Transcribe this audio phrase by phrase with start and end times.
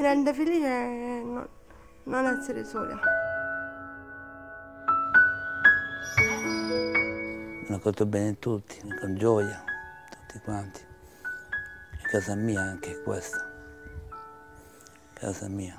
[0.00, 1.46] mi rende felice non,
[2.04, 2.98] non essere sola.
[7.68, 9.62] Mi accolto bene tutti, con gioia,
[10.08, 10.80] tutti quanti.
[10.80, 13.46] E casa mia anche questa.
[15.12, 15.78] Casa mia.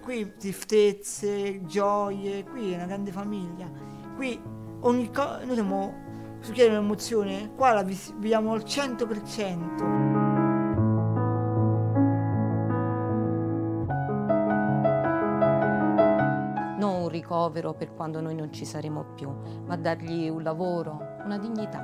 [0.00, 3.68] Qui tristezze, gioie, qui è una grande famiglia.
[4.14, 4.40] Qui
[4.82, 6.10] ogni cosa, noi siamo,
[6.42, 10.10] su chiede un'emozione, qua la viviamo al 100%.
[17.12, 19.30] ricovero per quando noi non ci saremo più,
[19.66, 21.78] ma dargli un lavoro, una dignità.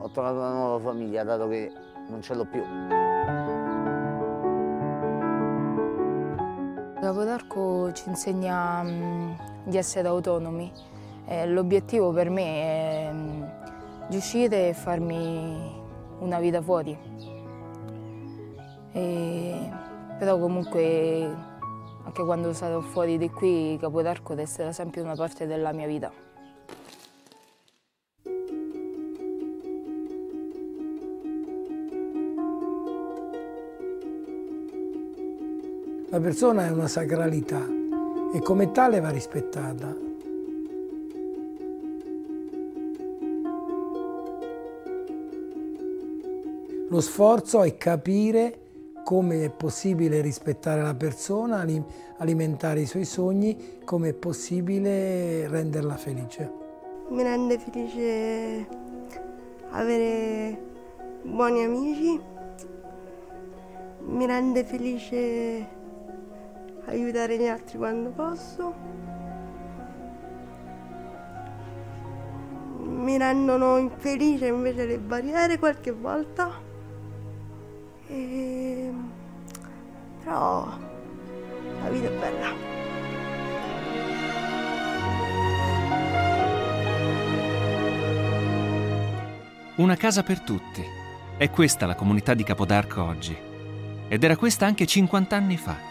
[0.00, 1.70] Ho trovato una nuova famiglia dato che
[2.08, 2.62] non ce l'ho più.
[7.00, 9.36] Capodarco ci insegna um,
[9.68, 10.72] di essere autonomi.
[11.26, 13.12] Eh, l'obiettivo per me è
[14.08, 15.70] di uscire e farmi
[16.20, 16.96] una vita fuori.
[18.92, 19.70] E,
[20.18, 21.46] però comunque
[22.04, 26.10] anche quando sarò fuori di qui Capodarco resterà sempre una parte della mia vita.
[36.10, 37.77] La persona è una sacralità
[38.32, 40.06] e come tale va rispettata.
[46.90, 48.60] Lo sforzo è capire
[49.04, 51.64] come è possibile rispettare la persona,
[52.18, 56.52] alimentare i suoi sogni, come è possibile renderla felice.
[57.08, 58.66] Mi rende felice
[59.70, 60.58] avere
[61.22, 62.20] buoni amici,
[64.00, 65.77] mi rende felice
[66.88, 68.74] aiutare gli altri quando posso.
[72.78, 76.50] Mi rendono infelice invece le barriere qualche volta.
[78.08, 78.92] E...
[80.24, 80.66] Però
[81.82, 82.76] la vita è bella.
[89.76, 90.82] Una casa per tutti.
[91.36, 93.36] È questa la comunità di Capodarco oggi.
[94.08, 95.87] Ed era questa anche 50 anni fa.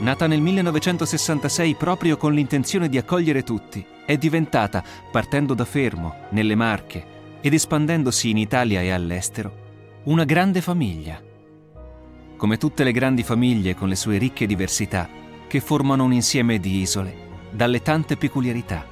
[0.00, 6.54] Nata nel 1966 proprio con l'intenzione di accogliere tutti, è diventata, partendo da Fermo, nelle
[6.54, 11.20] Marche ed espandendosi in Italia e all'estero, una grande famiglia.
[12.34, 15.06] Come tutte le grandi famiglie con le sue ricche diversità,
[15.46, 17.14] che formano un insieme di isole,
[17.50, 18.86] dalle tante peculiarità.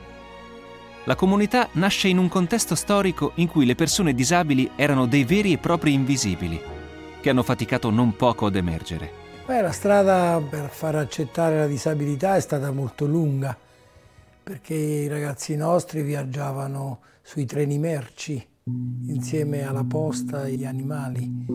[1.04, 5.54] La comunità nasce in un contesto storico in cui le persone disabili erano dei veri
[5.54, 6.60] e propri invisibili,
[7.18, 9.27] che hanno faticato non poco ad emergere.
[9.48, 13.56] Beh, la strada per far accettare la disabilità è stata molto lunga,
[14.42, 18.46] perché i ragazzi nostri viaggiavano sui treni merci
[19.06, 21.46] insieme alla posta e agli animali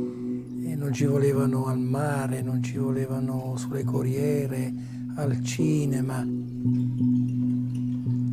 [0.65, 4.73] e non ci volevano al mare, non ci volevano sulle corriere,
[5.17, 6.27] al cinema.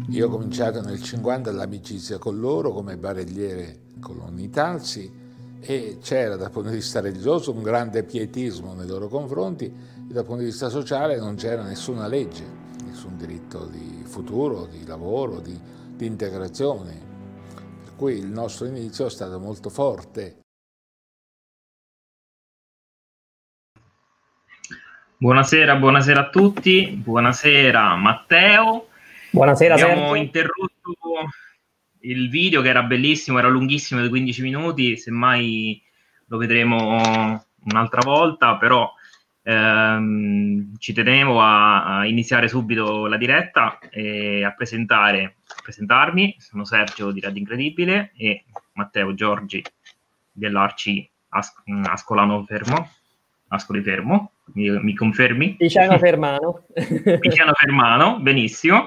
[0.09, 5.29] Io ho cominciato nel 50 l'amicizia con loro come barelliere con Talsi
[5.61, 10.25] e c'era dal punto di vista religioso un grande pietismo nei loro confronti e dal
[10.25, 12.45] punto di vista sociale non c'era nessuna legge,
[12.85, 15.59] nessun diritto di futuro, di lavoro, di,
[15.97, 17.09] di integrazione.
[17.85, 20.39] Per cui il nostro inizio è stato molto forte.
[25.19, 28.89] Buonasera, buonasera a tutti, buonasera Matteo.
[29.33, 30.15] Buonasera, Abbiamo Sergio.
[30.15, 30.97] interrotto
[32.01, 35.83] il video che era bellissimo, era lunghissimo di 15 minuti, semmai
[36.27, 38.91] lo vedremo un'altra volta, però
[39.43, 46.37] ehm, ci tenevo a, a, iniziare subito la diretta e a presentare, a presentarmi.
[46.39, 48.45] Sono Sergio di Radio Incredibile e
[48.75, 49.63] Matteo Giorgi
[50.31, 51.55] dell'Arci As-
[51.85, 52.91] Ascolano Fermo.
[53.53, 55.57] Ascoli Fermo, mi, mi confermi?
[55.57, 56.67] Piciano Fermano.
[57.19, 58.85] Piciano Fermano, benissimo.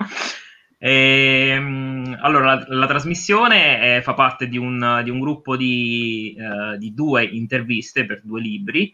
[0.85, 6.35] E, ehm, allora, la, la trasmissione è, fa parte di un, di un gruppo di,
[6.37, 8.93] uh, di, due interviste per due libri.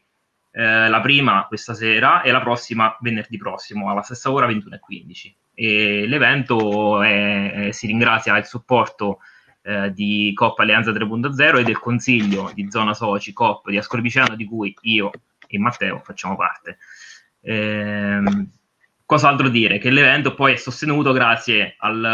[0.51, 5.33] Uh, la prima questa sera e la prossima venerdì prossimo alla stessa ora 21.15.
[5.55, 9.17] E l'evento è, si ringrazia il supporto
[9.63, 14.35] uh, di Coppa Alleanza 3.0 e del consiglio di zona soci Cop di Ascoli Piceno
[14.35, 15.09] di cui io
[15.47, 16.77] e Matteo facciamo parte.
[17.41, 18.51] Ehm,
[19.09, 19.79] Cos'altro dire?
[19.79, 22.05] Che l'evento poi è sostenuto grazie al,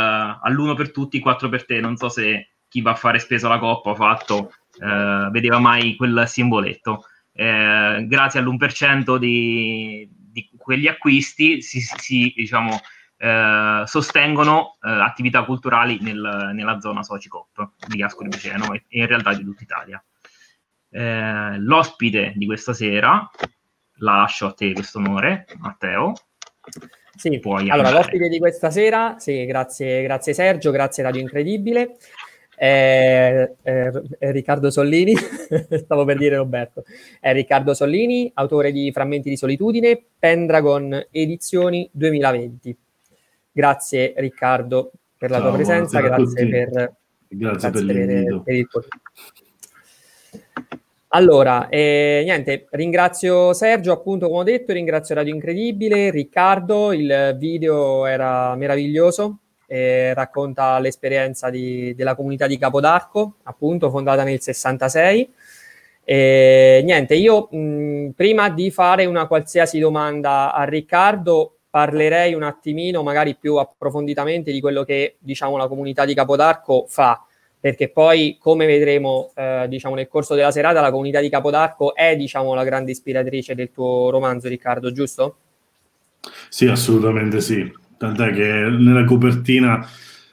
[0.41, 1.81] all'uno per tutti, quattro per te.
[1.81, 5.97] Non so se chi va a fare speso alla coppa ha fatto, eh, vedeva mai
[5.97, 7.03] quel simboletto.
[7.33, 12.79] Eh, grazie all'1% di, di quegli acquisti si, si, diciamo,
[13.17, 19.07] eh, sostengono eh, attività culturali nel, nella zona Socicop di Ascoli Piceno e, e in
[19.07, 20.01] realtà di tutta Italia.
[20.91, 23.29] Eh, l'ospite di questa sera,
[23.95, 26.13] lascio a te questo onore, Matteo.
[27.15, 27.95] Sì, Puoi allora andare.
[27.95, 31.95] l'ospite di questa sera, sì, grazie, grazie Sergio, grazie Radio Incredibile.
[32.55, 35.13] È, è, è Riccardo Sollini,
[35.83, 36.83] stavo per dire Roberto,
[37.19, 42.77] è Riccardo Sollini, autore di Frammenti di solitudine, Pendragon Edizioni 2020.
[43.51, 46.69] Grazie Riccardo per la Ciao, tua presenza, grazie per,
[47.27, 48.41] grazie, grazie per.
[48.43, 48.67] Per il
[51.15, 58.05] allora, eh, niente, ringrazio Sergio, appunto, come ho detto, ringrazio Radio Incredibile, Riccardo, il video
[58.05, 65.33] era meraviglioso, eh, racconta l'esperienza di, della comunità di Capodarco, appunto, fondata nel 66.
[66.03, 73.03] E, niente, io mh, prima di fare una qualsiasi domanda a Riccardo, parlerei un attimino,
[73.03, 77.24] magari più approfonditamente, di quello che, diciamo, la comunità di Capodarco fa
[77.65, 82.15] perché poi, come vedremo eh, diciamo, nel corso della serata, la comunità di Capodarco è
[82.15, 85.37] diciamo, la grande ispiratrice del tuo romanzo, Riccardo, giusto?
[86.47, 87.67] Sì, assolutamente sì.
[87.97, 89.83] Tant'è che nella copertina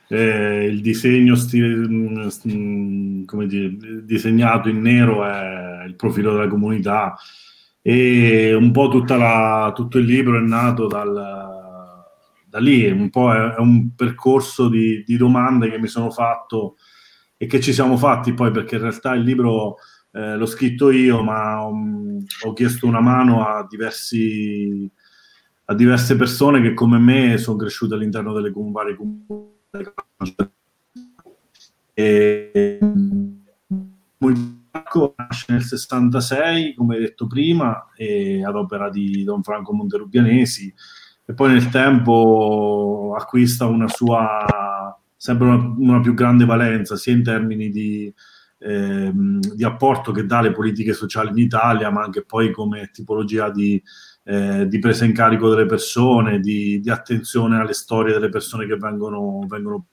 [0.08, 6.48] eh, il disegno stile, mh, mm, come dire, disegnato in nero è il profilo della
[6.48, 7.16] comunità
[7.80, 11.14] e un po' la, tutto il libro è nato dal,
[12.44, 16.76] da lì, un po' è, è un percorso di, di domande che mi sono fatto
[17.42, 19.78] e che ci siamo fatti poi perché in realtà il libro
[20.12, 24.88] eh, l'ho scritto io, ma um, ho chiesto una mano a, diversi,
[25.64, 30.52] a diverse persone che come me sono cresciute all'interno delle varie comunità.
[31.94, 32.78] E,
[34.18, 37.88] Multiparco nasce nel 66, come detto prima,
[38.46, 40.72] ad opera di Don Franco Monterubianesi,
[41.24, 47.22] e poi nel tempo acquista una sua sempre una, una più grande valenza, sia in
[47.22, 48.12] termini di,
[48.58, 53.48] ehm, di, apporto che dà alle politiche sociali in Italia, ma anche poi come tipologia
[53.48, 53.80] di,
[54.24, 58.76] eh, di presa in carico delle persone, di, di, attenzione alle storie delle persone che
[58.76, 59.86] vengono, vengono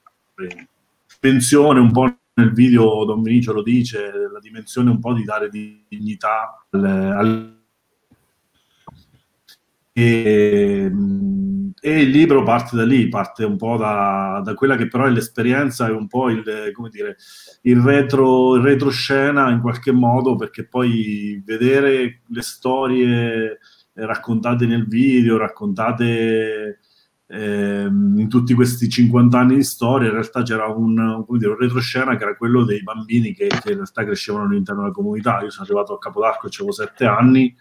[1.19, 5.49] pensione un po' nel video Don Vinicio lo dice, la dimensione un po' di dare
[5.49, 7.58] dignità alle, alle
[9.99, 10.91] e,
[11.81, 15.09] e, il libro parte da lì, parte un po' da, da, quella che però è
[15.09, 17.17] l'esperienza e un po' il, come dire,
[17.63, 23.59] il, retro, il retroscena in qualche modo, perché poi vedere le storie
[23.93, 26.79] raccontate nel video, raccontate
[27.27, 32.15] eh, in tutti questi 50 anni di storia, in realtà c'era un, dire, un retroscena
[32.15, 35.41] che era quello dei bambini che, che in realtà crescevano all'interno della comunità.
[35.41, 37.55] Io sono arrivato a Capodarco, avevo 7 anni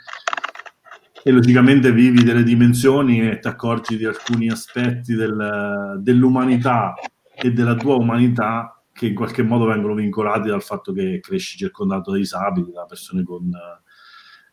[1.22, 6.94] e logicamente vivi delle dimensioni e ti accorgi di alcuni aspetti del, dell'umanità
[7.34, 12.10] e della tua umanità che in qualche modo vengono vincolati dal fatto che cresci circondato
[12.10, 13.48] da disabili, da persone con,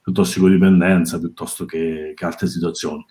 [0.01, 3.03] con tossicodipendenza piuttosto che, che, altre situazioni.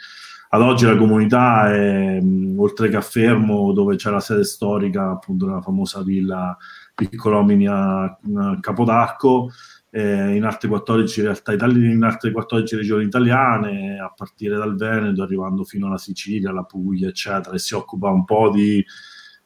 [0.51, 2.21] Ad oggi la comunità è,
[2.57, 6.57] oltre che a Fermo, dove c'è la sede storica appunto della famosa villa
[6.95, 8.17] Piccolomini a
[8.61, 9.51] Capodarco,
[9.97, 15.23] eh, in altre 14 realtà italiane, in altre 14 regioni italiane, a partire dal Veneto,
[15.23, 18.85] arrivando fino alla Sicilia, alla Puglia, eccetera, e si occupa un po' di,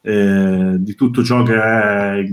[0.01, 2.25] eh, di tutto ciò che è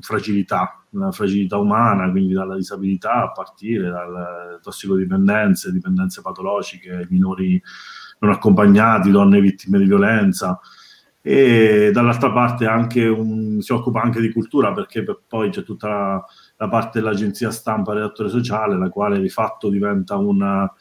[0.00, 7.58] fragilità, la fragilità umana, quindi dalla disabilità a partire dalle tossicodipendenze, dipendenze patologiche, minori
[8.18, 10.60] non accompagnati, donne vittime di violenza.
[11.22, 16.22] E dall'altra parte un, si occupa anche di cultura perché per poi c'è tutta
[16.56, 20.72] la parte dell'agenzia stampa redattore sociale, la quale di fatto diventa una,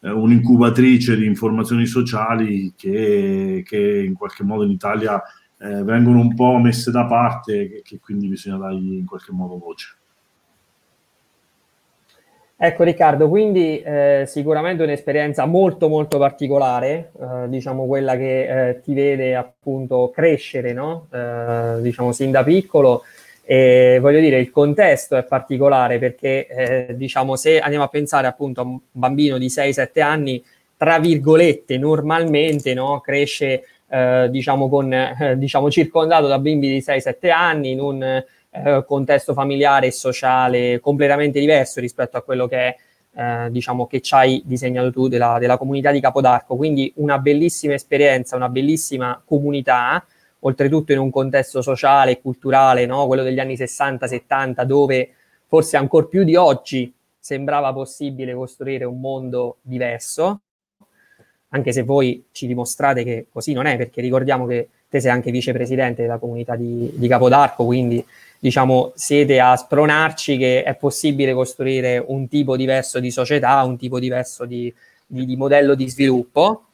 [0.00, 5.22] eh, un'incubatrice di informazioni sociali che, che, in qualche modo in Italia
[5.58, 9.32] eh, vengono un po' messe da parte e che, che quindi bisogna dargli in qualche
[9.32, 9.96] modo voce.
[12.58, 18.94] Ecco Riccardo, quindi eh, sicuramente un'esperienza molto molto particolare, eh, diciamo quella che eh, ti
[18.94, 21.06] vede appunto crescere, no?
[21.12, 23.02] Eh, diciamo sin da piccolo
[23.48, 28.60] e voglio dire, il contesto è particolare perché, eh, diciamo, se andiamo a pensare appunto
[28.60, 30.42] a un bambino di 6-7 anni,
[30.76, 37.30] tra virgolette, normalmente no, cresce, eh, diciamo, con, eh, diciamo, circondato da bimbi di 6-7
[37.30, 42.76] anni in un eh, contesto familiare e sociale completamente diverso rispetto a quello che è,
[43.14, 46.56] eh, diciamo, che ci hai disegnato tu della, della comunità di Capodarco.
[46.56, 50.04] Quindi una bellissima esperienza, una bellissima comunità
[50.40, 53.06] oltretutto in un contesto sociale e culturale, no?
[53.06, 55.10] quello degli anni 60-70, dove
[55.46, 60.40] forse ancora più di oggi sembrava possibile costruire un mondo diverso.
[61.48, 65.30] anche se voi ci dimostrate che così non è, perché ricordiamo che te sei anche
[65.30, 68.04] vicepresidente della comunità di, di Capodarco, quindi
[68.38, 73.98] diciamo siete a spronarci che è possibile costruire un tipo diverso di società, un tipo
[73.98, 74.72] diverso di,
[75.06, 76.65] di, di modello di sviluppo,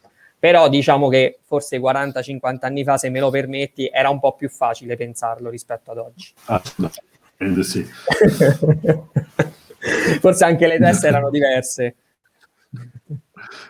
[0.43, 4.49] però diciamo che forse 40-50 anni fa, se me lo permetti, era un po' più
[4.49, 6.33] facile pensarlo rispetto ad oggi.
[6.47, 7.87] Assolutamente sì.
[10.19, 11.95] forse anche le teste erano diverse.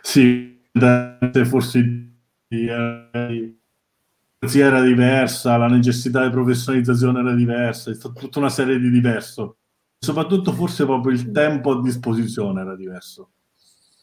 [0.01, 0.63] Sì,
[1.45, 2.11] forse
[4.39, 9.59] era diversa, la necessità di professionalizzazione era diversa, è stata tutta una serie di diverso.
[9.99, 13.29] Soprattutto forse proprio il tempo a disposizione era diverso.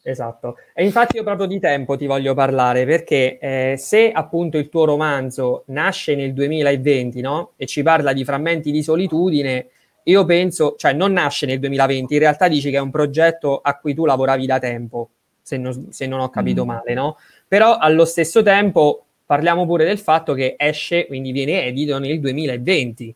[0.10, 4.68] Esatto, e infatti io proprio di tempo ti voglio parlare perché eh, se appunto il
[4.68, 7.52] tuo romanzo nasce nel 2020 no?
[7.58, 9.68] e ci parla di frammenti di solitudine,
[10.04, 13.78] io penso, cioè non nasce nel 2020, in realtà dici che è un progetto a
[13.78, 15.10] cui tu lavoravi da tempo,
[15.44, 16.68] se non, se non ho capito mm.
[16.68, 17.18] male, no?
[17.48, 23.16] Però allo stesso tempo parliamo pure del fatto che esce, quindi viene edito nel 2020,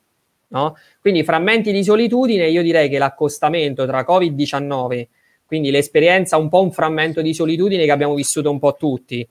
[0.49, 0.77] no?
[1.01, 5.07] Quindi frammenti di solitudine, io direi che l'accostamento tra Covid-19
[5.53, 9.27] quindi l'esperienza, un po' un frammento di solitudine che abbiamo vissuto un po' tutti,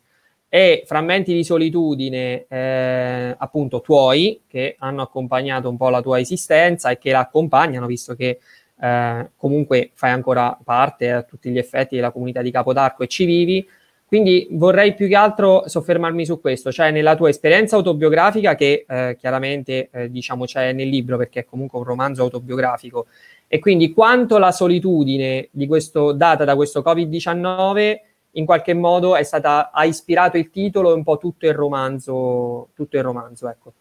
[0.48, 6.90] e frammenti di solitudine eh, appunto tuoi che hanno accompagnato un po' la tua esistenza
[6.90, 8.38] e che la accompagnano visto che
[8.80, 13.24] eh, comunque fai ancora parte a tutti gli effetti della comunità di Capodarco e ci
[13.24, 13.68] vivi.
[14.12, 19.16] Quindi vorrei più che altro soffermarmi su questo, cioè nella tua esperienza autobiografica che eh,
[19.18, 23.06] chiaramente eh, diciamo c'è nel libro perché è comunque un romanzo autobiografico
[23.48, 28.00] e quindi quanto la solitudine di questo, data da questo Covid-19
[28.32, 32.98] in qualche modo stata, ha ispirato il titolo e un po' tutto il romanzo, tutto
[32.98, 33.72] il romanzo, ecco.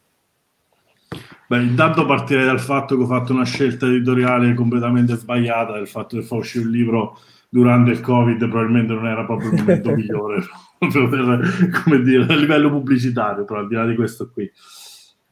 [1.46, 6.16] Beh, intanto partirei dal fatto che ho fatto una scelta editoriale completamente sbagliata, del fatto
[6.16, 7.20] che fa uscire un libro
[7.54, 10.42] durante il Covid probabilmente non era proprio il momento migliore,
[10.80, 14.50] per, come dire, a livello pubblicitario, però al di là di questo qui.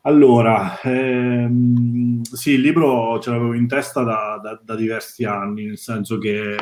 [0.01, 5.77] Allora, ehm, sì, il libro ce l'avevo in testa da, da, da diversi anni, nel
[5.77, 6.55] senso che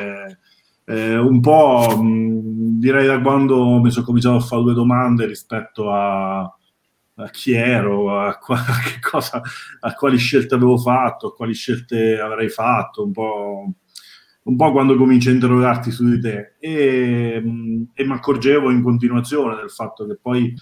[0.84, 5.90] eh, un po' mh, direi da quando mi sono cominciato a fare due domande rispetto
[5.90, 9.42] a, a chi ero, a, qua, a, cosa,
[9.80, 13.72] a quali scelte avevo fatto, a quali scelte avrei fatto, un po',
[14.48, 16.54] un po quando cominci a interrogarti su di te.
[16.58, 17.42] E,
[17.94, 20.54] e mi accorgevo in continuazione del fatto che poi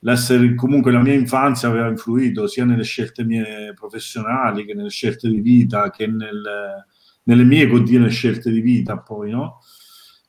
[0.00, 5.28] l'essere comunque la mia infanzia aveva influito sia nelle scelte mie professionali che nelle scelte
[5.28, 6.86] di vita che nel,
[7.24, 9.58] nelle mie continue scelte di vita poi no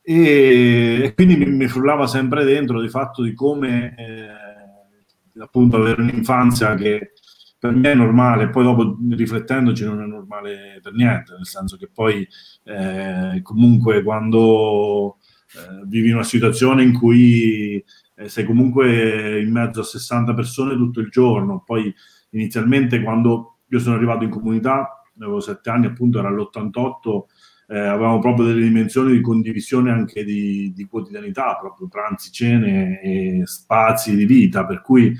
[0.01, 6.01] e, e quindi mi, mi, frullava sempre dentro di fatto di come eh, appunto avere
[6.01, 7.11] un'infanzia che
[7.59, 11.89] per me è normale, poi dopo riflettendoci non è normale per niente, nel senso che
[11.93, 12.25] poi
[12.63, 15.17] eh, comunque quando
[15.55, 17.83] eh, vivi una situazione in cui
[18.15, 21.61] eh, sei comunque in mezzo a 60 persone tutto il giorno.
[21.65, 21.93] Poi
[22.31, 27.23] inizialmente quando io sono arrivato in comunità, avevo 7 anni, appunto era l'88,
[27.67, 33.41] eh, avevamo proprio delle dimensioni di condivisione anche di, di, quotidianità, proprio pranzi, cene e
[33.43, 35.15] spazi di vita, per cui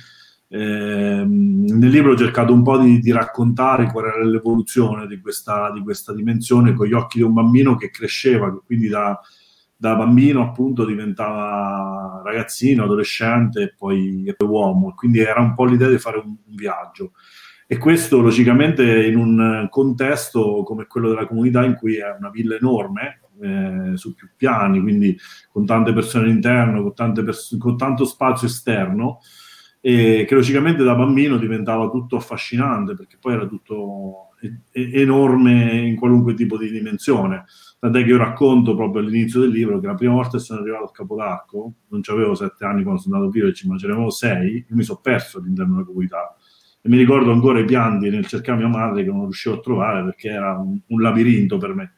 [0.50, 5.72] eh, nel libro ho cercato un po' di, di, raccontare qual era l'evoluzione di questa,
[5.72, 9.20] di questa dimensione con gli occhi di un bambino che cresceva, quindi da
[9.82, 15.64] da bambino appunto diventava ragazzino, adolescente e poi, e poi uomo, quindi era un po'
[15.64, 17.14] l'idea di fare un, un, viaggio.
[17.66, 22.58] E questo logicamente in un contesto come quello della comunità in cui è una villa
[22.58, 25.18] enorme, eh, su più piani, quindi
[25.50, 29.20] con tante persone all'interno, con, pers- con tanto spazio esterno,
[29.82, 34.30] e che logicamente da bambino diventava tutto affascinante perché poi era tutto
[34.72, 37.46] enorme in qualunque tipo di dimensione.
[37.80, 40.86] Tant'è che io racconto proprio all'inizio del libro che la prima volta che sono arrivato
[40.86, 44.10] a Capodarco, non avevo sette anni quando sono andato a Village, ma ce ne avevo
[44.10, 46.36] sei, io mi sono perso all'interno della comunità.
[46.82, 50.04] E mi ricordo ancora i pianti nel cercare mia madre che non riuscivo a trovare
[50.04, 51.94] perché era un, un labirinto per me.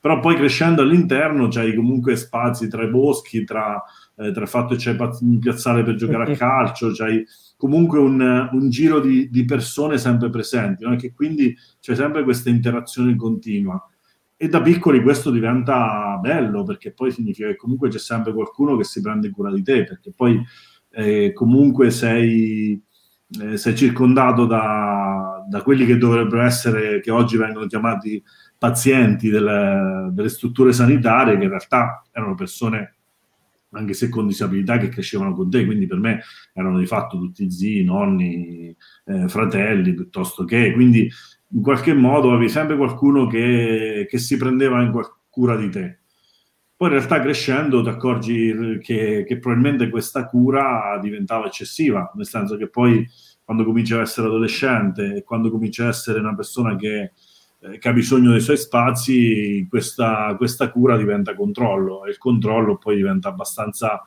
[0.00, 3.82] Però poi crescendo all'interno c'hai comunque spazi tra i boschi, tra,
[4.16, 7.24] eh, tra il fatto che c'è un piazzale per giocare a calcio, c'hai
[7.56, 10.96] comunque un, un giro di, di, persone sempre presenti, no?
[10.96, 13.82] che quindi c'è sempre questa interazione continua.
[14.38, 18.84] E da piccoli questo diventa bello perché poi significa che comunque c'è sempre qualcuno che
[18.84, 20.42] si prende cura di te, perché poi
[20.90, 22.78] eh, comunque sei,
[23.40, 28.22] eh, sei circondato da, da, quelli che dovrebbero essere, che oggi vengono chiamati
[28.58, 32.95] pazienti delle, delle strutture sanitarie, che in realtà erano persone
[33.70, 37.50] anche se con disabilità che crescevano con te, quindi per me erano di fatto tutti
[37.50, 41.08] zii, nonni, eh, fratelli piuttosto che, quindi
[41.50, 44.92] in qualche modo avevi sempre qualcuno che, che si prendeva in
[45.28, 46.00] cura di te.
[46.76, 52.56] Poi in realtà crescendo ti accorgi che, che, probabilmente questa cura diventava eccessiva, nel senso
[52.56, 53.06] che poi
[53.42, 57.12] quando cominci a essere adolescente e quando cominci a essere una persona che,
[57.60, 62.76] eh, che ha bisogno dei suoi spazi, questa, questa, cura diventa controllo e il controllo
[62.76, 64.02] poi diventa abbastanza,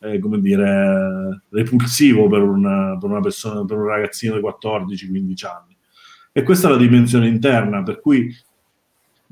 [0.00, 5.76] eh, come dire, repulsivo per una, per una persona, per un ragazzino di 14-15 anni.
[6.32, 8.34] E questa è la dimensione interna, per cui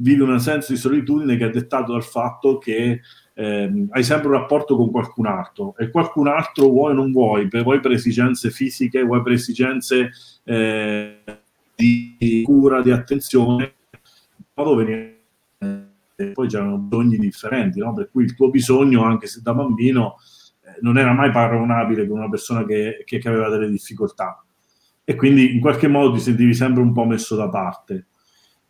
[0.01, 3.01] vivi un senso di solitudine che è dettato dal fatto che
[3.35, 7.49] eh, hai sempre un rapporto con qualcun altro e qualcun altro vuoi o non vuoi,
[7.49, 10.11] per, vuoi per esigenze fisiche, vuoi per esigenze
[10.45, 11.23] eh,
[11.81, 13.75] di cura, di attenzione,
[14.55, 15.19] modo venire
[16.35, 17.95] poi c'erano bisogni differenti, no?
[17.95, 20.17] per cui il tuo bisogno, anche se da bambino,
[20.63, 24.45] eh, non era mai paragonabile con una persona che, che, che aveva delle difficoltà
[25.11, 28.07] e quindi in qualche modo ti sentivi sempre un po' messo da parte.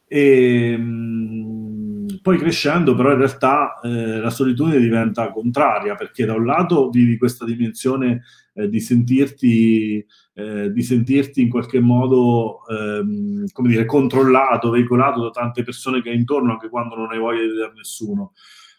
[0.07, 6.47] E, mh, poi crescendo, però, in realtà eh, la solitudine diventa contraria perché da un
[6.47, 8.23] lato vivi questa dimensione
[8.55, 15.31] eh, di, sentirti, eh, di sentirti in qualche modo ehm, come dire, controllato, veicolato da
[15.31, 18.33] tante persone che hai intorno, anche quando non hai voglia di vedere nessuno.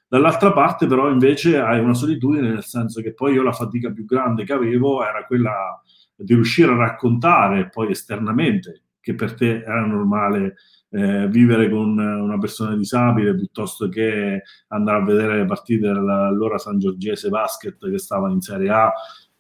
[0.07, 4.05] Dall'altra parte, però, invece hai una solitudine, nel senso che poi io la fatica più
[4.05, 5.81] grande che avevo era quella
[6.15, 10.55] di riuscire a raccontare poi esternamente che per te era normale
[10.89, 16.77] eh, vivere con una persona disabile piuttosto che andare a vedere le partite dell'allora San
[16.77, 18.93] Giorgese Basket che stava in Serie A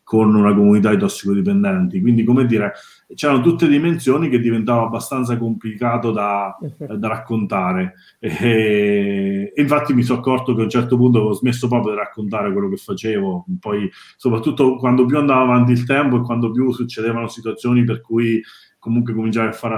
[0.03, 2.01] con una comunità di tossicodipendenti.
[2.01, 2.73] Quindi, come dire,
[3.15, 7.93] c'erano tutte dimensioni che diventava abbastanza complicato da, da raccontare.
[8.19, 11.99] E, e, infatti mi sono accorto che a un certo punto avevo smesso proprio di
[11.99, 13.45] raccontare quello che facevo.
[13.59, 18.41] Poi, soprattutto quando più andava avanti il tempo e quando più succedevano situazioni per cui
[18.79, 19.77] comunque cominciare a fare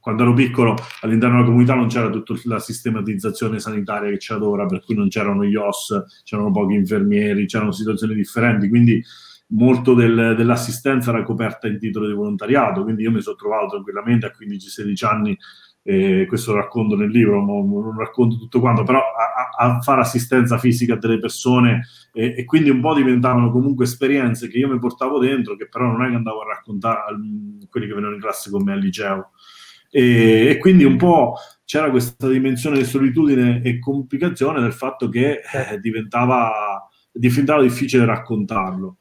[0.00, 4.42] quando ero piccolo all'interno della comunità non c'era tutta la sistematizzazione sanitaria che c'è ad
[4.42, 9.02] ora, per cui non c'erano gli OS, c'erano pochi infermieri, c'erano situazioni differenti, quindi
[9.48, 14.26] molto del, dell'assistenza era coperta in titolo di volontariato, quindi io mi sono trovato tranquillamente
[14.26, 15.38] a 15-16 anni,
[15.82, 20.58] eh, questo lo racconto nel libro, non, racconto tutto quanto, però a, a, fare assistenza
[20.58, 24.78] fisica a delle persone e, e, quindi un po' diventavano comunque esperienze che io mi
[24.78, 27.16] portavo dentro, che però non è che andavo a raccontare a
[27.70, 29.30] quelli che venivano in classe con me al liceo.
[29.90, 35.40] E, e, quindi un po' c'era questa dimensione di solitudine e complicazione del fatto che
[35.40, 38.98] eh, diventava, diventava, difficile raccontarlo.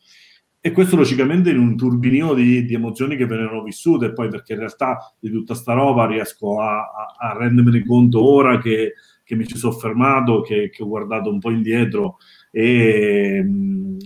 [0.68, 4.60] E questo logicamente in un turbinio di, di, emozioni che venivano vissute, poi perché in
[4.60, 9.48] realtà di tutta sta roba riesco a, a, a rendermene conto ora che, che, mi
[9.48, 12.18] ci sono fermato, che, che, ho guardato un po' indietro
[12.52, 13.46] e,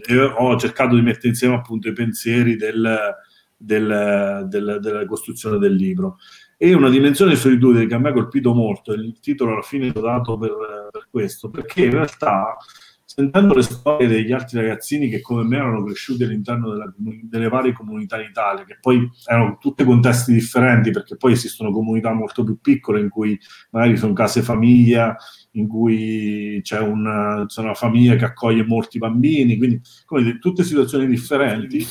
[0.07, 3.15] e, ho cercato di mettere insieme appunto i pensieri del,
[3.57, 6.17] del, del, della costruzione del libro.
[6.57, 9.91] E una dimensione di solitudine che a me ha colpito molto, il titolo alla fine
[9.91, 12.55] l'ho dato per, per, questo, perché in realtà
[13.13, 17.73] sentendo le storie degli altri ragazzini che come me erano cresciuti all'interno della, delle varie
[17.73, 22.61] comunità in Italia, che poi erano tutti contesti differenti, perché poi esistono comunità molto più
[22.61, 23.37] piccole in cui
[23.71, 25.13] magari sono case famiglia,
[25.51, 30.63] in cui c'è una, c'è una famiglia che accoglie molti bambini, quindi come dire, tutte
[30.63, 31.85] situazioni differenti,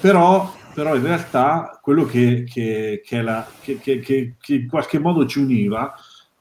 [0.00, 5.92] però però in realtà quello che, che, che, la, che, in qualche modo ci univa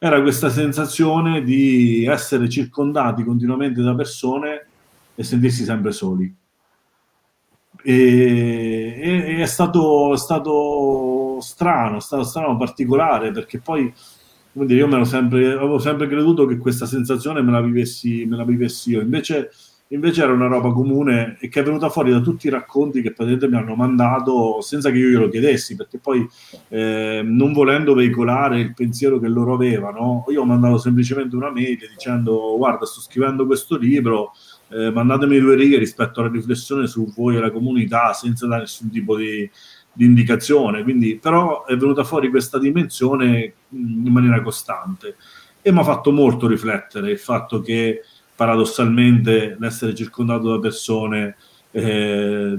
[0.01, 4.65] era questa sensazione di essere circondati continuamente da persone
[5.13, 6.33] e sentirsi sempre soli.
[7.83, 13.93] E, e è, stato, stato, strano, è stato strano, particolare, perché poi
[14.53, 18.91] dire, io sempre, avevo sempre creduto che questa sensazione me la vivessi, me la vivessi
[18.91, 19.01] io.
[19.01, 19.51] Invece
[19.91, 23.11] invece era una roba comune e che è venuta fuori da tutti i racconti che
[23.11, 26.27] praticamente mi hanno mandato senza che io glielo chiedessi, perché poi
[26.67, 31.77] eh, non volendo veicolare il pensiero che loro avevano, io ho mandato semplicemente una mail
[31.89, 34.33] dicendo guarda sto scrivendo questo libro,
[34.69, 38.91] eh, mandatemi due righe rispetto alla riflessione su voi e la comunità senza dare nessun
[38.91, 39.49] tipo di,
[39.91, 45.15] di indicazione, quindi però è venuta fuori questa dimensione in maniera costante.
[45.61, 48.01] E mi ha fatto molto riflettere il fatto che
[48.39, 51.35] paradossalmente l'essere circondato da persone
[51.71, 52.57] eh,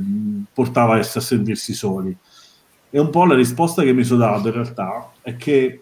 [0.52, 2.14] portava a sentirsi soli.
[2.90, 5.80] E un po' la risposta che mi sono dato in realtà è che,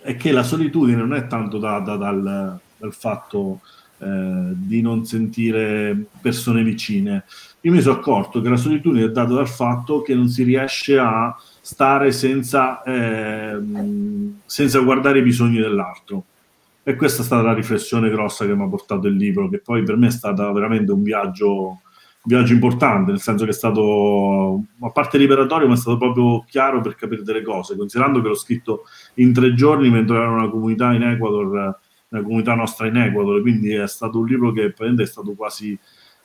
[0.00, 3.60] è che la solitudine non è tanto data dal, dal fatto
[3.98, 7.24] eh, di non sentire persone vicine.
[7.60, 10.96] Io mi sono accorto che la solitudine è data dal fatto che non si riesce
[10.96, 13.58] a stare senza, eh,
[14.46, 16.24] senza guardare i bisogni dell'altro
[16.84, 19.82] e questa è stata la riflessione grossa che mi ha portato il libro, che poi
[19.84, 21.78] per me è stato veramente un viaggio, un
[22.22, 26.80] viaggio importante, nel senso che è stato, a parte liberatorio, ma è stato proprio chiaro
[26.80, 28.82] per capire delle cose, considerando che l'ho scritto
[29.14, 33.40] in tre giorni mentre ero in una comunità in Ecuador nella comunità nostra in Ecuador,
[33.40, 35.78] quindi è stato un libro che è stato quasi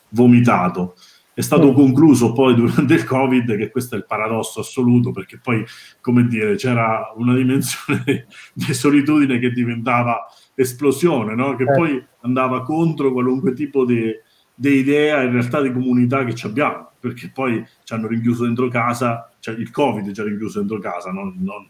[0.09, 0.95] vomitato.
[1.33, 5.63] È stato concluso poi durante il Covid, che questo è il paradosso assoluto, perché poi,
[6.01, 10.25] come dire, c'era una dimensione di solitudine che diventava
[10.59, 11.55] esplosione, no?
[11.55, 11.71] che eh.
[11.71, 14.11] poi andava contro qualunque tipo di,
[14.55, 19.31] di idea in realtà di comunità che abbiamo, perché poi ci hanno rinchiuso dentro casa,
[19.39, 21.67] cioè il Covid ci ha rinchiuso dentro casa, non, non,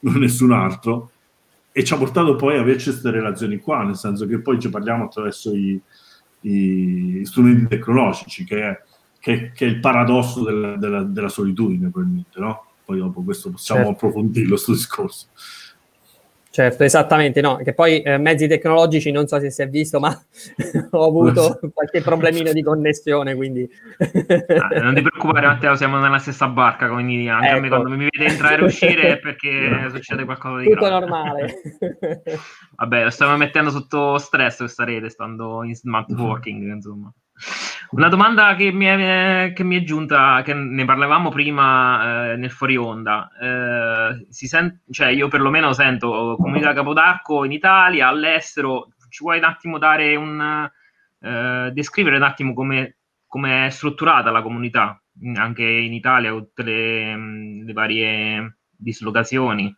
[0.00, 1.10] non nessun altro,
[1.72, 4.70] e ci ha portato poi a averci queste relazioni qua, nel senso che poi ci
[4.70, 5.80] parliamo attraverso i,
[6.42, 8.82] i strumenti tecnologici, che è,
[9.18, 12.66] che, che è il paradosso della, della, della, solitudine, probabilmente, no?
[12.84, 13.96] Poi dopo questo possiamo certo.
[13.96, 15.26] approfondirlo, questo discorso.
[16.50, 20.08] Certo, esattamente, no, che poi eh, mezzi tecnologici non so se si è visto, ma
[20.90, 23.68] ho avuto qualche problemino di connessione, quindi...
[23.98, 27.56] ah, non ti preoccupare Matteo, siamo nella stessa barca, quindi anche ecco.
[27.56, 27.76] a me ecco.
[27.76, 31.00] quando mi vede entrare e uscire è perché succede qualcosa di Tutto grave.
[31.00, 31.54] normale.
[32.76, 37.12] Vabbè, lo stiamo mettendo sotto stress questa rete, stando in smart working, insomma.
[37.90, 42.50] Una domanda che mi, è, che mi è giunta, che ne parlavamo prima eh, nel
[42.50, 43.30] fuori onda.
[43.40, 48.88] Eh, si sent- cioè io perlomeno sento comunità Capodarco in Italia, all'estero.
[49.08, 50.70] Ci vuoi un attimo dare un...
[51.20, 52.94] Eh, descrivere un attimo come
[53.66, 55.02] è strutturata la comunità,
[55.34, 57.16] anche in Italia, con tutte le,
[57.64, 59.76] le varie dislocazioni?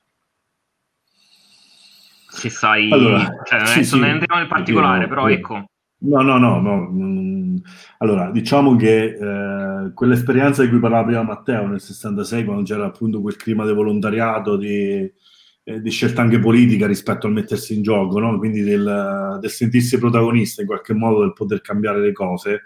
[2.28, 5.64] Se sai, allora, cioè, sì, adesso sì, non entriamo nel particolare, però ecco.
[6.02, 7.60] No, no, no, no.
[7.98, 13.20] Allora, diciamo che eh, quell'esperienza di cui parlava prima Matteo nel 66, quando c'era appunto
[13.20, 15.12] quel clima di volontariato, di,
[15.64, 18.38] eh, di scelta anche politica rispetto al mettersi in gioco, no?
[18.38, 22.62] quindi del, del, sentirsi protagonista in qualche modo, del poter cambiare le cose,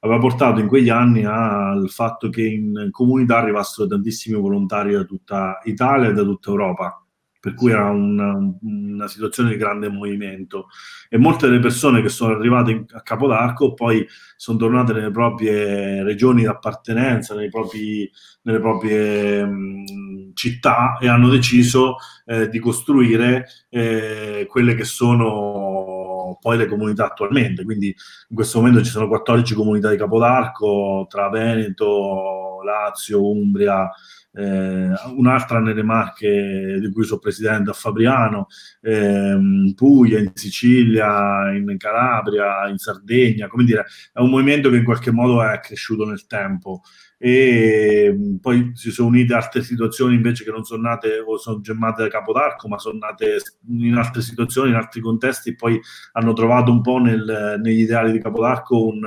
[0.00, 5.58] aveva portato in quegli anni al fatto che in comunità arrivassero tantissimi volontari da tutta
[5.64, 7.02] Italia e da tutta Europa
[7.48, 10.68] per cui era una, una, situazione di grande movimento
[11.08, 14.06] e molte delle persone che sono arrivate in, a Capodarco poi
[14.36, 18.10] sono tornate nelle proprie regioni di appartenenza, propri,
[18.42, 26.58] nelle proprie mh, città e hanno deciso eh, di costruire eh, quelle che sono poi
[26.58, 27.64] le comunità attualmente.
[27.64, 33.90] Quindi in questo momento ci sono 14 comunità di Capodarco tra Veneto, Lazio, Umbria,
[34.32, 38.46] eh, un'altra nelle Marche di cui sono presidente a Fabriano,
[38.80, 44.76] eh, in Puglia, in Sicilia, in Calabria, in Sardegna, come dire, è un movimento che
[44.76, 46.82] in qualche modo è cresciuto nel tempo
[47.20, 52.02] e poi si sono unite altre situazioni invece che non sono nate o sono gemmate
[52.02, 55.80] da capodarco ma sono nate in altre situazioni, in altri contesti poi
[56.12, 59.00] hanno trovato un po' nel, negli ideali di capodarco un,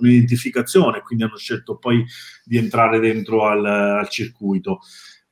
[0.00, 2.04] un'identificazione quindi hanno scelto poi
[2.44, 4.80] di entrare dentro al, al circuito.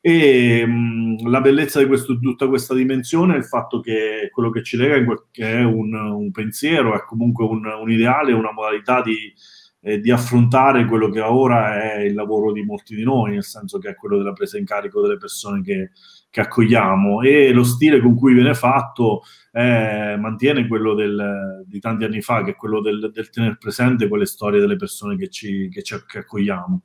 [0.03, 4.63] E mh, la bellezza di questo, tutta questa dimensione è il fatto che quello che
[4.63, 4.97] ci lega
[5.33, 9.35] è un, un pensiero, è comunque un, un ideale, una modalità di,
[9.83, 13.79] eh, di affrontare quello che ora è il lavoro di molti di noi, nel senso
[13.79, 15.91] che è quello della presa in carico delle persone che,
[16.29, 22.05] che accogliamo e lo stile con cui viene fatto eh, mantiene quello del, di tanti
[22.05, 25.69] anni fa, che è quello del, del tenere presente quelle storie delle persone che, ci,
[25.71, 26.83] che, ci, che accogliamo.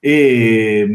[0.00, 0.88] E,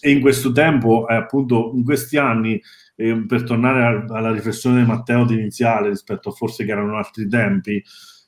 [0.00, 2.60] e, in questo tempo, eh, appunto, in questi anni,
[2.96, 7.28] eh, per tornare a, alla riflessione di Matteo iniziale rispetto a forse che erano altri
[7.28, 7.82] tempi,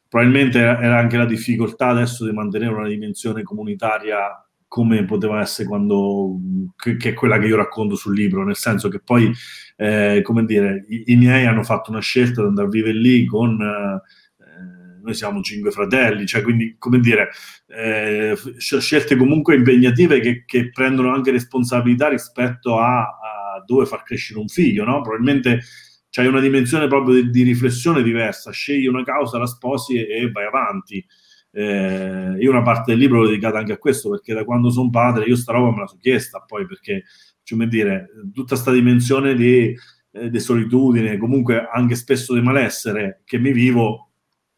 [0.08, 6.38] probabilmente era anche la difficoltà adesso di mantenere una dimensione comunitaria come poteva essere quando,
[6.76, 9.32] che, che, è quella che io racconto sul libro, nel senso che poi,
[9.76, 13.24] eh, come dire, i, i, miei hanno fatto una scelta di andare a vivere lì
[13.24, 14.02] con, eh,
[15.02, 17.30] noi siamo cinque fratelli, cioè quindi, come dire,
[17.66, 24.38] eh, scelte comunque impegnative che, che, prendono anche responsabilità rispetto a, a dove far crescere
[24.38, 25.00] un figlio, no?
[25.00, 25.60] Probabilmente
[26.10, 30.30] c'hai una dimensione proprio di, di, riflessione diversa, scegli una causa, la sposi e, e
[30.30, 31.04] vai avanti.
[31.50, 34.90] Eh, io una parte del libro l'ho dedicata anche a questo, perché da quando sono
[34.90, 37.04] padre io sta roba me la sono chiesta poi, perché,
[37.42, 39.74] cioè, dire, tutta questa dimensione di,
[40.12, 44.10] eh, di solitudine, comunque anche spesso di malessere che mi vivo,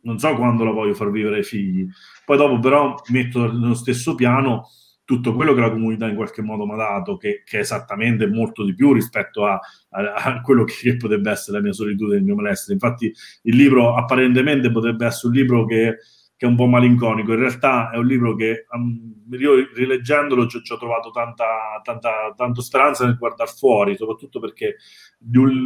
[0.02, 1.86] non so quando la voglio far vivere ai figli.
[2.24, 4.68] Poi dopo però metto nello stesso piano
[5.10, 8.28] tutto quello che la comunità in qualche modo mi ha dato, che, che, è esattamente
[8.28, 12.18] molto di più rispetto a, a, a quello che, che, potrebbe essere la mia solitudine,
[12.18, 12.74] il mio malessere.
[12.74, 15.96] Infatti il libro apparentemente potrebbe essere un libro che,
[16.36, 20.62] che, è un po' malinconico, in realtà è un libro che um, io rileggendolo ci,
[20.62, 24.76] ci ho trovato tanta, tanta, tanto speranza nel guardare fuori, soprattutto perché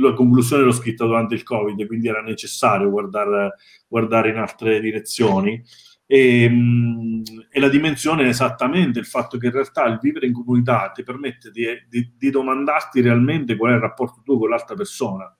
[0.01, 5.63] la conclusione l'ho scritta durante il Covid, quindi era necessario guardare, guardare in altre direzioni.
[6.07, 10.35] E, mm, e, la dimensione è esattamente il fatto che in realtà il vivere in
[10.35, 14.75] comunità ti permette di, di, di domandarti realmente qual è il rapporto tuo con l'altra
[14.75, 15.35] persona.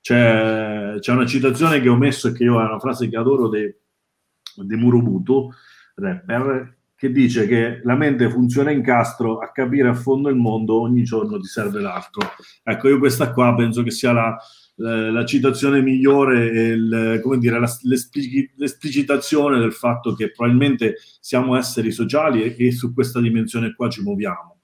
[0.00, 3.48] c'è, c'è una citazione che ho messo e che io è una frase che adoro
[3.48, 5.50] di Murobutu,
[5.94, 10.80] rapper, che dice che la mente funziona in castro, a capire a fondo il mondo
[10.80, 12.28] ogni giorno ti serve l'altro.
[12.64, 14.36] Ecco, io questa qua penso che sia la,
[14.78, 21.56] la, la citazione migliore e il, come dire, la, l'esplicitazione del fatto che probabilmente siamo
[21.56, 24.56] esseri sociali e, e su questa dimensione qua ci muoviamo.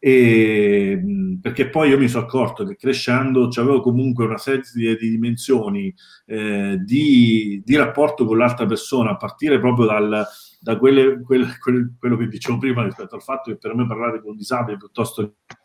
[0.00, 1.02] E,
[1.42, 5.92] perché poi io mi sono accorto che crescendo avevo comunque una serie di dimensioni
[6.26, 10.24] eh, di, di, rapporto con l'altra persona, a partire proprio dal,
[10.60, 14.22] da quelle, quelle, quelle, quello che dicevo prima rispetto al fatto che per me parlare
[14.22, 15.56] con disabili piuttosto che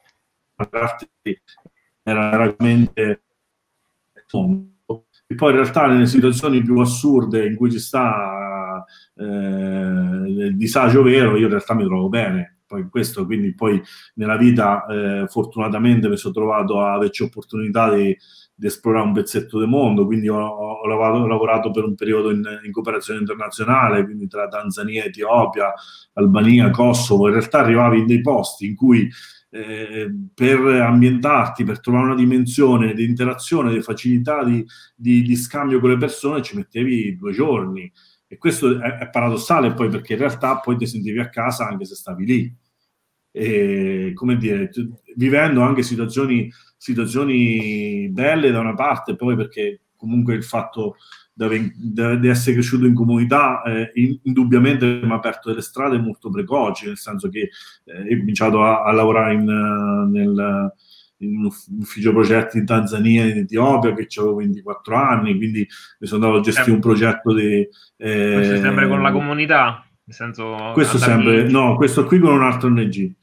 [0.56, 1.08] parlarti
[2.01, 3.21] era veramente
[5.28, 11.04] e poi in realtà nelle situazioni più assurde in cui ci sta eh, il disagio
[11.04, 12.58] vero, io in realtà mi trovo bene.
[12.65, 13.80] Poi questo, quindi poi
[14.15, 18.17] nella vita eh, fortunatamente mi sono trovato a averci opportunità di,
[18.56, 22.32] di, esplorare un pezzetto del mondo, quindi ho, ho, lavorato, ho lavorato, per un periodo
[22.32, 25.72] in, in, cooperazione internazionale, quindi tra Tanzania, Etiopia,
[26.13, 29.08] Albania, Kosovo, in realtà arrivavi in dei posti in cui
[29.54, 35.80] eh, per ambientarti, per trovare una dimensione di interazione, di facilità di, di, di, scambio
[35.80, 37.92] con le persone, ci mettevi due giorni.
[38.26, 41.86] E questo è, è, paradossale poi perché in realtà poi ti sentivi a casa anche
[41.86, 42.56] se stavi lì.
[43.32, 44.72] E, come dire,
[45.16, 50.96] vivendo anche situazioni, situazioni belle da una parte, poi perché comunque il fatto
[51.34, 53.91] di essere cresciuto in comunità, eh,
[54.24, 57.50] indubbiamente mi ha aperto delle strade molto precoci, nel senso che
[57.86, 60.72] eh, ho cominciato a, a lavorare in, uh, nel,
[61.17, 65.67] in un ufficio progetti in Tanzania e in Etiopia che avevo 24 anni, quindi
[66.00, 67.67] mi sono andato a gestire eh, un progetto di...
[67.98, 69.86] Eh, questo sempre con la comunità?
[70.06, 73.15] Nel senso, questo sempre, no, questo qui con un altro ONG.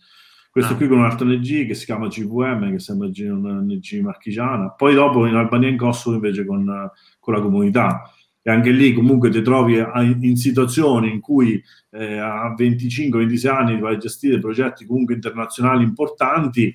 [0.61, 0.77] Questo ah.
[0.77, 4.71] qui con un altro ONG che si chiama GVM, che sembra una ONG marchigiana.
[4.71, 8.11] Poi dopo in Albania e in Kosovo invece con con la comunità.
[8.43, 9.79] E anche lì comunque ti trovi
[10.23, 16.75] in situazioni in cui eh, a 25-26 anni vai a gestire progetti comunque internazionali importanti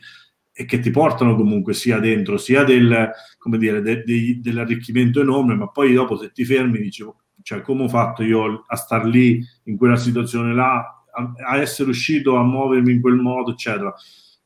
[0.57, 5.55] e che ti portano comunque sia dentro, sia del, come dire, de, de, dell'arricchimento enorme,
[5.55, 7.03] ma poi dopo se ti fermi dici,
[7.41, 12.35] cioè come ho fatto io a star lì in quella situazione là, a, essere riuscito
[12.35, 13.93] a muovermi in quel modo, eccetera.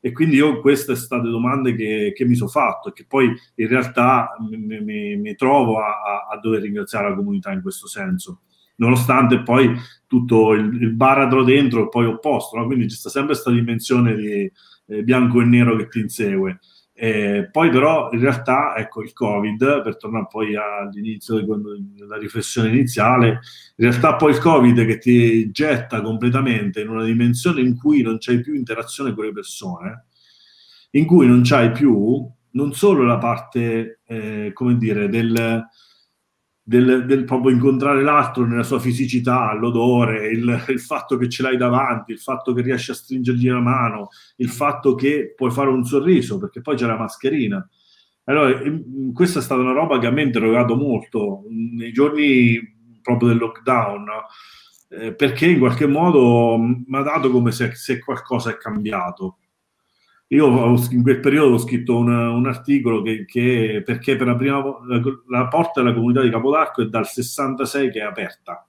[0.00, 3.30] E quindi io queste sono state domande che, che mi sono fatto e che poi
[3.54, 8.40] in realtà mi, mi, mi trovo a, a, dover ringraziare la comunità in questo senso,
[8.76, 9.70] nonostante poi
[10.06, 12.64] tutto il, il baratro dentro poi opposto, no?
[12.64, 14.50] quindi c'è sempre questa dimensione di
[14.86, 16.60] eh, bianco e nero che ti insegue.
[17.02, 23.40] Eh, poi però in realtà ecco il Covid, per tornare poi all'inizio della riflessione iniziale,
[23.76, 28.18] in realtà poi il Covid che ti getta completamente in una dimensione in cui non
[28.18, 30.08] c'hai più interazione con le persone,
[30.90, 35.66] in cui non c'hai più non solo la parte, eh, come dire, del,
[36.62, 41.56] del, del, proprio incontrare l'altro nella sua fisicità, l'odore, il, il, fatto che ce l'hai
[41.56, 45.84] davanti, il fatto che riesci a stringergli la mano, il fatto che puoi fare un
[45.84, 47.66] sorriso, perché poi c'è la mascherina.
[48.24, 48.60] Allora,
[49.12, 52.60] questa è stata una roba che a me ha interrogato molto nei giorni
[53.02, 54.06] proprio del lockdown,
[54.90, 59.38] eh, perché in qualche modo mi ha dato come se, se qualcosa è cambiato.
[60.32, 64.60] Io in quel periodo ho scritto un, un articolo che, che, perché per la prima
[64.60, 64.84] volta
[65.28, 68.64] la porta della comunità di Capodarco è dal 66 che è aperta.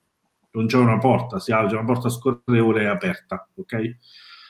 [0.54, 3.95] Non c'è una porta, si ha, c'è una porta scorrevole aperta, ok?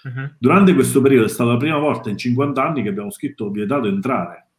[0.04, 0.32] Uh-huh.
[0.40, 3.88] Durante questo periodo è stata la prima volta in 50 anni che abbiamo scritto vietato
[3.88, 4.50] entrare.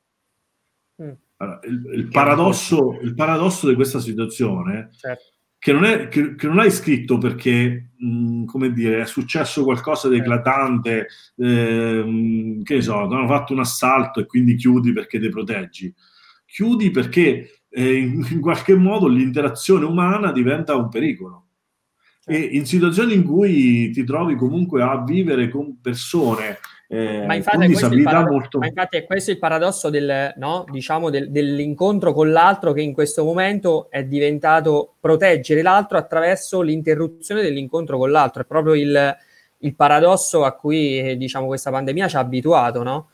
[1.02, 1.12] Mm.
[1.38, 5.31] Allora, il, il, paradosso, il, paradosso, di questa situazione certo
[5.62, 10.08] che non, è, che, che non hai scritto perché, mh, come dire, è successo qualcosa
[10.08, 15.28] di eclatante, eh, che ne so, hanno fatto un assalto e quindi chiudi perché ti
[15.28, 15.94] proteggi.
[16.44, 21.46] Chiudi perché eh, in, in, qualche modo l'interazione umana diventa un pericolo.
[22.24, 22.56] E certo.
[22.56, 26.58] in situazioni in cui ti trovi comunque a vivere con persone
[26.94, 28.58] eh, ma, infatti parado- molto...
[28.58, 30.66] ma, infatti è questo il paradosso del, no?
[30.70, 37.40] diciamo del, dell'incontro con l'altro che in questo momento è diventato proteggere l'altro attraverso l'interruzione
[37.40, 38.42] dell'incontro con l'altro.
[38.42, 39.16] È proprio il,
[39.60, 43.08] il paradosso a cui eh, diciamo, questa pandemia ci ha abituato, no?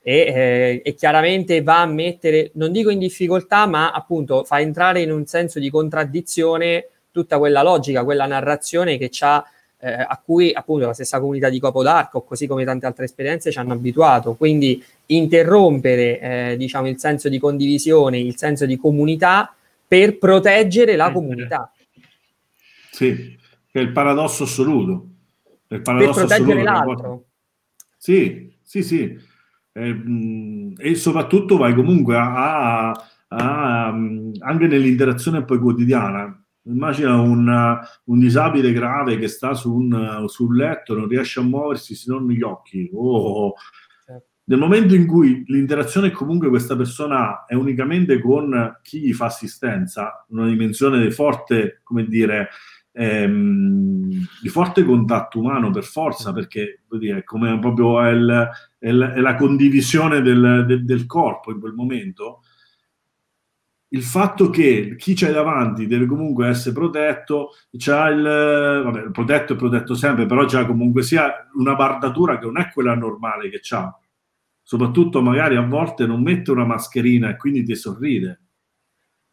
[0.00, 5.02] E, eh, e, chiaramente va a mettere, non dico in difficoltà, ma appunto fa entrare
[5.02, 9.44] in un senso di contraddizione tutta quella logica, quella narrazione che ci ha
[9.80, 13.58] eh, a cui appunto la stessa comunità di Capodarco, così come tante altre esperienze, ci
[13.58, 14.34] hanno abituato.
[14.34, 19.54] Quindi interrompere eh, diciamo, il senso di condivisione, il senso di comunità
[19.86, 21.72] per proteggere la comunità.
[22.90, 23.36] Sì,
[23.70, 25.06] è il paradosso assoluto.
[25.68, 27.24] Il paradosso per proteggere assoluto, l'altro.
[27.96, 29.18] Sì, sì, sì.
[29.72, 36.42] Eh, e soprattutto vai comunque a, a a, anche nell'interazione poi quotidiana.
[36.68, 41.94] Immagina un, un, disabile grave che sta su un, sul letto, non riesce a muoversi
[41.94, 42.90] se non gli occhi.
[42.92, 43.54] Oh,
[44.04, 44.26] certo.
[44.44, 50.24] Nel momento in cui l'interazione comunque questa persona è unicamente con chi gli fa assistenza,
[50.28, 52.48] una dimensione di forte, come dire,
[52.92, 59.34] ehm, di forte contatto umano per forza, perché dire, come proprio è, il, è la
[59.36, 62.42] condivisione del, del, del, corpo in quel momento,
[63.90, 69.56] il fatto che chi c'è davanti deve comunque essere protetto, c'ha il, vabbè, protetto è
[69.56, 73.98] protetto sempre, però c'ha comunque sia una bardatura che non è quella normale che c'ha.
[74.62, 78.40] Soprattutto magari a volte non mette una mascherina e quindi ti sorride.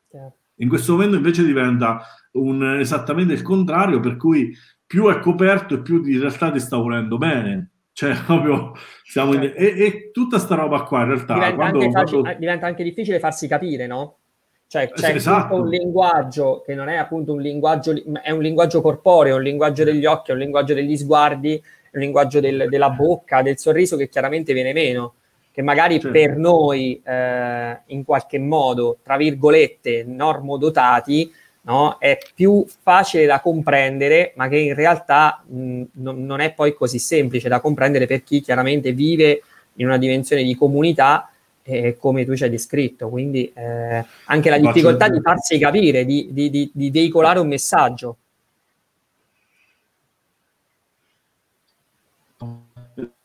[0.10, 0.38] Certo.
[0.60, 2.02] In questo momento invece diventa
[2.34, 6.78] un, esattamente il contrario, per cui più è coperto e più in realtà ti sta
[6.78, 7.72] volendo bene.
[7.92, 8.72] Cioè, proprio
[9.04, 12.40] siamo in, e, e, tutta sta roba qua in realtà diventa, quando, anche facile, quando...
[12.40, 14.20] diventa anche difficile farsi capire, no?
[14.68, 15.56] Cioè c'è esatto.
[15.56, 20.06] un linguaggio che non è appunto un linguaggio, è un linguaggio corporeo, un linguaggio degli
[20.06, 24.74] occhi, un linguaggio degli sguardi, un linguaggio del, della bocca, del sorriso che chiaramente viene
[24.74, 25.14] meno,
[25.52, 26.12] che magari certo.
[26.12, 34.34] per noi eh, in qualche modo, tra virgolette, normodotati, no, è più facile da comprendere,
[34.36, 38.42] ma che in realtà mh, non, non è poi così semplice da comprendere per chi
[38.42, 39.42] chiaramente vive
[39.76, 41.30] in una dimensione di comunità
[41.68, 46.30] eh, come tu ci hai descritto, quindi eh, anche la difficoltà di farsi capire, di,
[46.32, 48.18] di, di, di veicolare un messaggio.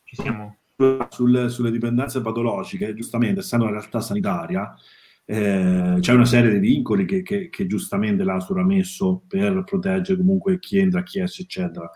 [0.05, 0.57] Ci siamo.
[1.11, 4.75] Sul, sulle dipendenze patologiche, giustamente, essendo una realtà sanitaria,
[5.27, 10.17] eh, c'è una serie di vincoli che, che, che giustamente l'ASUR ha messo per proteggere
[10.17, 11.91] comunque chi entra, chi esce, eccetera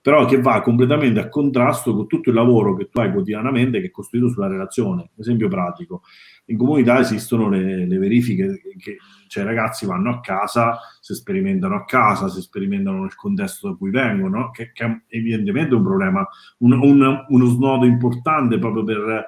[0.00, 3.88] però che va completamente a contrasto con tutto il lavoro che tu hai quotidianamente che
[3.88, 5.10] è costruito sulla relazione.
[5.18, 6.02] Esempio pratico,
[6.46, 11.74] in comunità esistono le, le verifiche che cioè, i ragazzi vanno a casa, si sperimentano
[11.74, 16.26] a casa, si sperimentano nel contesto da cui vengono, che, che è evidentemente un problema,
[16.58, 19.26] un, un, uno snodo importante proprio per,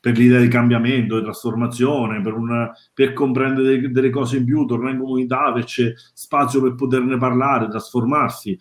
[0.00, 4.64] per l'idea di cambiamento, di trasformazione, per, una, per comprendere delle, delle, cose in più,
[4.66, 8.56] tornare in comunità, averci spazio per poterne parlare, trasformarsi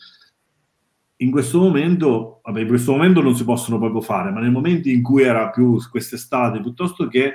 [1.22, 4.92] in questo momento, vabbè, in questo momento non si possono proprio fare, ma nei momenti
[4.92, 7.34] in cui era più quest'estate, piuttosto che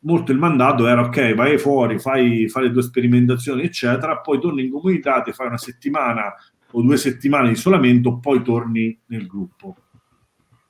[0.00, 4.64] molto il mandato era ok, vai fuori, fai, fai le tue sperimentazioni, eccetera, poi torni
[4.64, 6.34] in comunità, ti fai una settimana
[6.72, 9.76] o due settimane di isolamento, poi torni nel gruppo.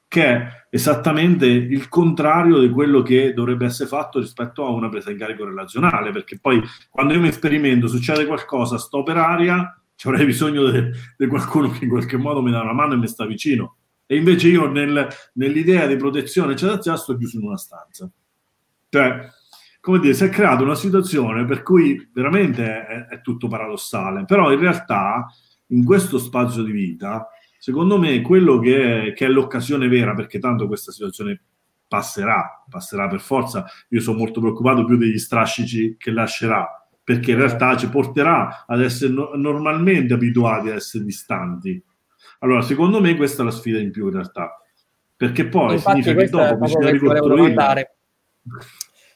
[0.07, 5.11] Che è esattamente il contrario di quello che dovrebbe essere fatto rispetto a una presa
[5.11, 10.08] in carico relazionale, perché poi quando io mi sperimento, succede qualcosa, sto per aria, ci
[10.08, 10.68] avrei bisogno
[11.16, 13.76] di qualcuno che in qualche modo mi dà una mano e mi sta vicino.
[14.04, 18.10] E invece io nel, nell'idea di protezione, eccetera, eccetera, sto chiuso in una stanza.
[18.88, 19.28] Cioè,
[19.78, 24.50] come dire, si è creata una situazione per cui veramente è, è tutto paradossale, però
[24.52, 25.24] in realtà
[25.68, 27.28] in questo spazio di vita,
[27.60, 31.40] secondo me, quello che è, che è l'occasione vera, perché tanto questa situazione
[31.86, 37.38] passerà, passerà per forza, io sono molto preoccupato più degli strascici che lascerà, perché in
[37.38, 41.82] realtà ci porterà ad essere no- normalmente abituati a essere distanti.
[42.40, 44.60] Allora, secondo me questa è la sfida in più in realtà,
[45.16, 47.94] perché poi Infatti, significa che dopo bisogna ricostruire.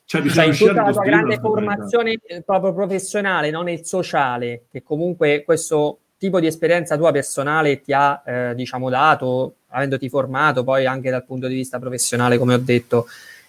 [0.04, 4.84] Cioè, bisogna cioè, tutta la tua grande formazione eh, proprio professionale, non nel sociale, che
[4.84, 10.86] comunque questo tipo di esperienza tua personale ti ha, eh, diciamo, dato, avendoti formato poi
[10.86, 13.06] anche dal punto di vista professionale, come ho detto,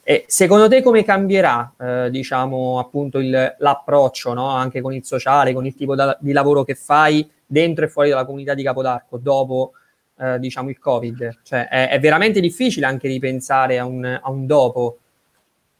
[0.09, 4.47] e secondo te come cambierà, eh, diciamo, appunto il, l'approccio, no?
[4.47, 8.07] anche con il sociale, con il tipo da, di lavoro che fai dentro e fuori
[8.07, 9.73] dalla comunità di Capodarco dopo,
[10.17, 11.39] eh, diciamo, il Covid?
[11.43, 14.99] Cioè, è, è, veramente difficile anche ripensare a un, a un, dopo,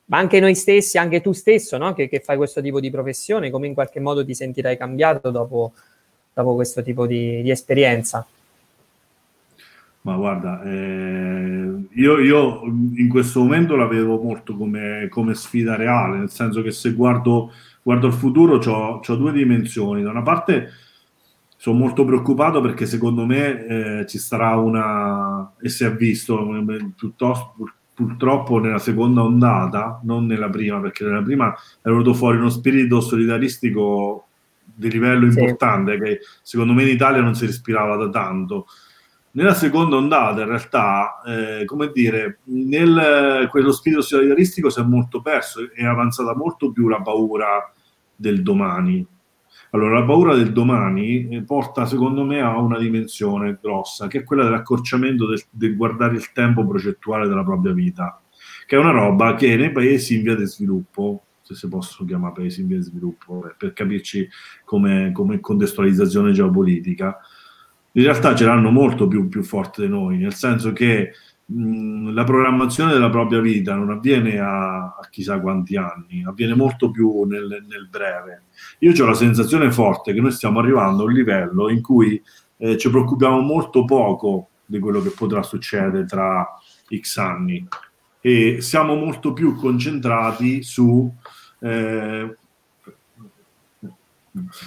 [0.08, 1.94] ma anche noi stessi, anche tu stesso, no?
[1.94, 5.72] che, che, fai questo tipo di professione, come in qualche modo ti sentirai cambiato dopo,
[6.34, 8.28] dopo questo tipo di, di esperienza?
[10.08, 16.20] Ma guarda, eh, io, io, in questo momento la vedo molto come, come sfida reale,
[16.20, 17.52] nel senso che se guardo,
[17.84, 20.04] guardo il futuro ho due dimensioni.
[20.04, 20.70] Da una parte
[21.58, 26.42] sono molto preoccupato perché secondo me eh, ci sarà una, e si è visto
[26.96, 27.56] piuttosto,
[27.94, 33.02] purtroppo nella seconda ondata, non nella prima, perché nella prima è venuto fuori uno spirito
[33.02, 34.28] solidaristico
[34.64, 36.00] di livello importante sì.
[36.00, 38.68] che secondo me in Italia non si respirava da tanto
[39.38, 45.22] nella seconda ondata, in realtà, eh, come dire, nel quello spirito solidaristico si è molto
[45.22, 47.72] perso, è avanzata molto più la paura
[48.16, 49.06] del domani.
[49.72, 54.24] Allora, la paura del domani eh, porta, secondo me, a una dimensione grossa, che è
[54.24, 58.20] quella dell'accorciamento del, del guardare il tempo procettuale della propria vita,
[58.66, 62.34] che è una roba che nei paesi in via di sviluppo se si possono chiamare
[62.34, 64.28] paesi in via di sviluppo, per, per capirci
[64.66, 67.20] come, come, contestualizzazione geopolitica,
[67.98, 71.14] in realtà ce l'hanno molto più, più forte di noi, nel senso che
[71.46, 76.92] mh, la programmazione della propria vita non avviene a, a chissà quanti anni, avviene molto
[76.92, 78.44] più nel, nel breve.
[78.80, 82.22] Io ho la sensazione forte che noi stiamo arrivando a un livello in cui
[82.58, 86.48] eh, ci preoccupiamo molto poco di quello che potrà succedere tra
[86.96, 87.68] X anni
[88.22, 91.12] e siamo molto più concentrati su
[91.62, 92.36] eh,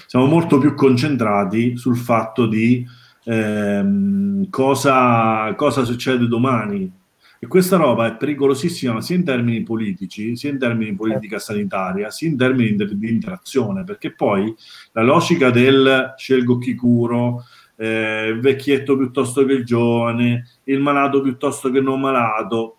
[0.06, 2.84] siamo molto più concentrati sul fatto di
[3.24, 6.98] ehm, cosa, cosa succede domani
[7.42, 12.10] e questa roba è pericolosissima sia in termini politici, sia in termini di politica sanitaria,
[12.10, 14.54] sia in termini di, di interazione, perché poi
[14.92, 17.44] la logica del scelgo chi curo,
[17.76, 22.76] eh, il vecchietto piuttosto che il giovane, il malato piuttosto che non malato.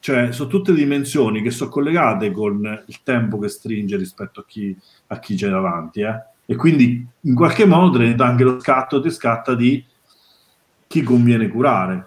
[0.00, 4.76] Cioè, sono tutte dimensioni che sono collegate con il tempo che stringe rispetto a chi,
[5.08, 6.00] a chi c'è davanti.
[6.00, 6.22] Eh?
[6.46, 9.84] E quindi in qualche modo te anche lo scatto, ti scatta di
[10.86, 12.06] chi conviene curare.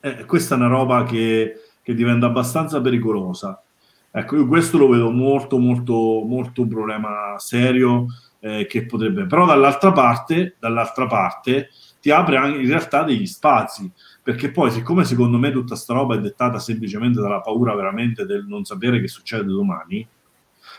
[0.00, 3.62] Eh, questa è una roba che, che diventa abbastanza pericolosa.
[4.10, 8.06] Ecco, io questo lo vedo molto, molto, molto un problema serio
[8.40, 11.68] eh, che potrebbe, però dall'altra parte, dall'altra parte
[12.00, 16.14] ti apre anche in realtà degli spazi, perché poi siccome secondo me tutta sta roba
[16.14, 20.06] è dettata semplicemente dalla paura veramente del non sapere che succede domani,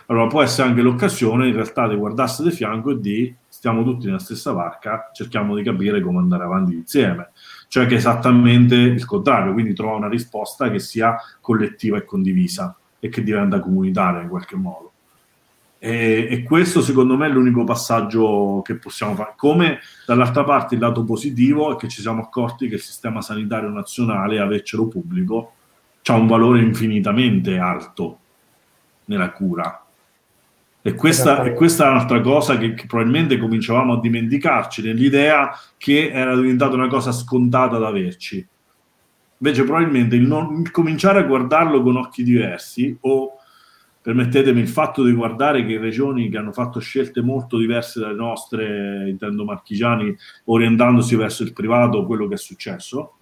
[0.08, 4.06] allora può essere anche l'occasione in realtà di guardarsi di fianco e di stiamo tutti
[4.06, 7.32] nella stessa barca, cerchiamo di capire come andare avanti insieme.
[7.68, 12.76] Cioè che è esattamente il contrario, quindi trova una risposta che sia collettiva e condivisa
[13.00, 14.92] e che diventa comunitaria in qualche modo.
[15.80, 19.34] E, e, questo secondo me è l'unico passaggio che possiamo fare.
[19.36, 23.70] Come dall'altra parte il lato positivo è che ci siamo accorti che il sistema sanitario
[23.70, 25.54] nazionale, avercelo pubblico,
[26.06, 28.20] ha un valore infinitamente alto
[29.06, 29.87] nella cura.
[30.88, 36.12] E questa, e questa è un'altra cosa che, che, probabilmente cominciavamo a dimenticarci nell'idea che
[36.14, 38.48] era diventata una cosa scontata da averci.
[39.40, 43.34] Invece probabilmente il, non, il cominciare a guardarlo con occhi diversi o
[44.02, 49.10] permettetemi il fatto di guardare che regioni che hanno fatto scelte molto diverse dalle nostre,
[49.10, 50.16] intendo marchigiani,
[50.46, 53.16] orientandosi verso il privato, quello che è successo,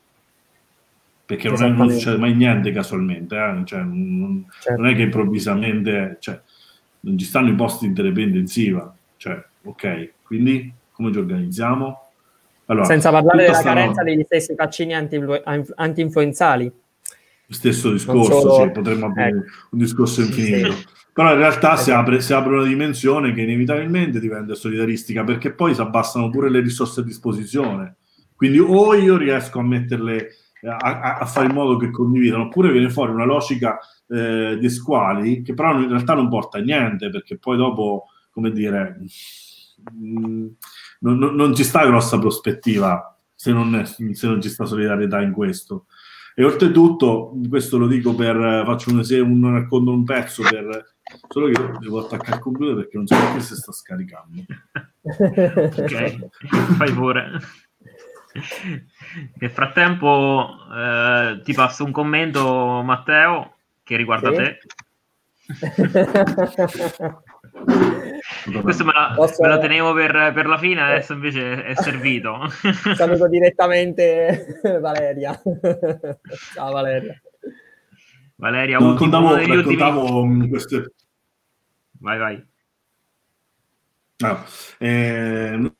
[1.26, 3.66] perché non, è, non succede mai niente casualmente, eh?
[3.66, 4.80] cioè, non, certo.
[4.80, 6.40] non, è che improvvisamente cioè,
[7.06, 12.02] non ci stanno i posti in terapia intensiva, cioè, ok, quindi come ci organizziamo?
[12.66, 16.72] Allora, Senza parlare della carenza degli stessi vaccini anti-influenzali
[17.48, 18.56] stesso discorso, solo...
[18.56, 19.40] cioè, potremmo aprire ecco.
[19.72, 20.72] un discorso infinito.
[20.72, 20.86] Sì.
[21.14, 25.74] Però in realtà si, apre, si, apre, una dimensione che inevitabilmente diventa solidaristica perché poi
[25.74, 27.96] si abbassano pure le risorse a disposizione.
[28.36, 30.30] Quindi o io riesco a metterle
[30.68, 35.42] a, a, fare in modo che condividano, oppure viene fuori una logica eh, di squali
[35.42, 39.00] che però in realtà non porta a niente perché poi dopo, come dire,
[39.94, 40.48] mh, mm,
[41.00, 45.32] non, non, non, ci sta grossa prospettiva se non, se non ci sta solidarietà in
[45.32, 45.86] questo.
[46.38, 50.96] E oltretutto, questo lo dico per, faccio un, un racconto un pezzo per,
[51.30, 54.44] solo che devo attaccare il computer perché non so perché si sta scaricando.
[55.04, 56.28] ok,
[56.76, 57.40] fai pure.
[59.40, 64.36] Nel frattempo eh, ti passo un commento, Matteo, che riguarda sì?
[64.36, 64.60] te.
[68.62, 69.42] Questo me la, Posso...
[69.42, 72.50] me la tenevo per, per, la fine, adesso invece è servito.
[72.96, 75.40] Saluto direttamente Valeria.
[76.54, 77.22] Ciao Valeria.
[78.36, 80.50] Valeria, no, ultimo raccontavo, raccontavo ultimi...
[80.50, 80.94] queste...
[82.00, 82.46] Vai, vai.
[84.18, 84.44] Ah,
[84.80, 85.72] eh,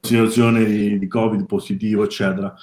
[0.00, 2.54] situazione di, di Covid positivo, eccetera.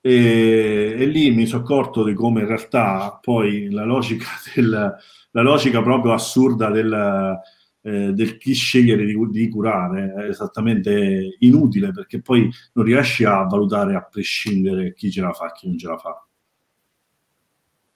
[0.00, 4.96] E, e, lì mi sono accorto di come in realtà poi la logica, del,
[5.30, 7.40] la logica proprio assurda del,
[7.82, 13.42] eh, del chi scegliere di, di, curare è esattamente inutile perché poi non riesci a
[13.44, 16.22] valutare a prescindere chi ce la fa e chi non ce la fa.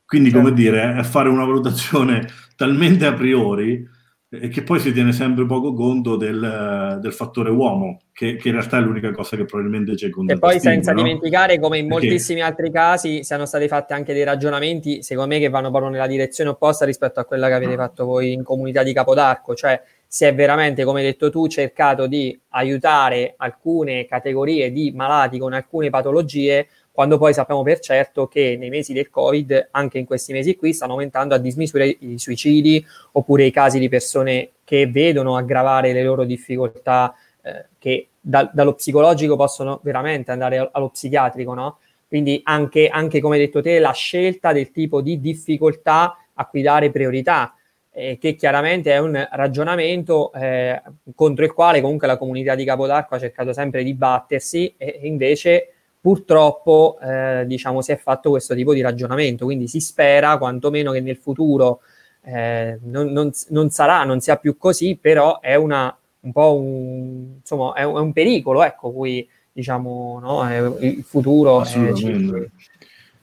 [0.05, 0.61] Quindi, come certo.
[0.61, 3.89] dire, è fare una valutazione talmente a priori
[4.35, 8.55] e che poi si tiene sempre poco conto del, del fattore uomo, che, che, in
[8.55, 11.03] realtà è l'unica cosa che probabilmente c'è con E poi senza no?
[11.03, 12.07] dimenticare come in Perché...
[12.07, 16.07] moltissimi altri casi siano stati fatti anche dei ragionamenti, secondo me, che vanno proprio nella
[16.07, 20.24] direzione opposta rispetto a quella che avete fatto voi in comunità di Capodarco, cioè si
[20.24, 25.91] è veramente, come hai detto tu, cercato di aiutare alcune categorie di malati con alcune
[25.91, 30.57] patologie quando poi sappiamo per certo che nei mesi del Covid, anche in questi mesi
[30.57, 35.95] qui, stanno aumentando a dismisura i suicidi oppure i casi di persone che vedono aggravare
[35.95, 41.78] le loro difficoltà, eh, che da, dallo psicologico possono veramente andare allo psichiatrico, no?
[42.07, 46.61] Quindi anche, anche come hai detto te, la scelta del tipo di difficoltà a cui
[46.61, 47.55] dare priorità,
[47.90, 50.82] eh, che chiaramente è un ragionamento eh,
[51.14, 55.68] contro il quale comunque la comunità di Capodarco ha cercato sempre di battersi e invece
[56.03, 61.01] purtroppo eh, diciamo si è fatto questo tipo di ragionamento, quindi si spera quantomeno che
[61.01, 61.81] nel futuro
[62.25, 67.37] eh, non, non, non, sarà, non sia più così, però è una, un po' un,
[67.39, 71.61] insomma, è un, è un pericolo, ecco, cui diciamo, no, il futuro...
[71.61, 72.37] Assolutamente.
[72.37, 72.69] Eh, ci,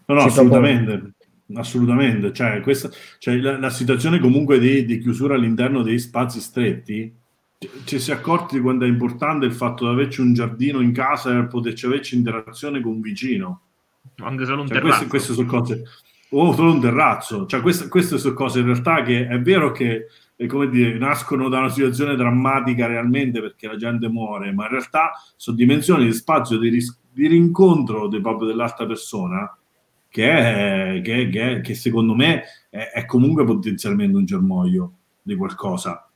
[0.05, 1.11] no, no, assolutamente.
[1.55, 7.11] Assolutamente, cioè, questa, cioè la, la, situazione comunque di, di, chiusura all'interno dei spazi stretti,
[7.83, 10.93] ci si è accorti di quanto è importante il fatto di averci un giardino in
[10.93, 13.61] casa e poterci averci interazione con un vicino.
[14.17, 15.07] Anche solo un cioè, terrazzo.
[15.07, 15.83] Queste, queste sono cose,
[16.29, 20.07] o solo un terrazzo, cioè queste, queste sono cose in realtà che è vero che
[20.35, 24.71] eh, come dire, nascono da una situazione drammatica realmente perché la gente muore, ma in
[24.71, 29.53] realtà sono dimensioni di spazio di, ris- di rincontro de, proprio dell'altra persona
[30.07, 36.08] che, è, che, che, che secondo me è, è, comunque potenzialmente un germoglio di qualcosa.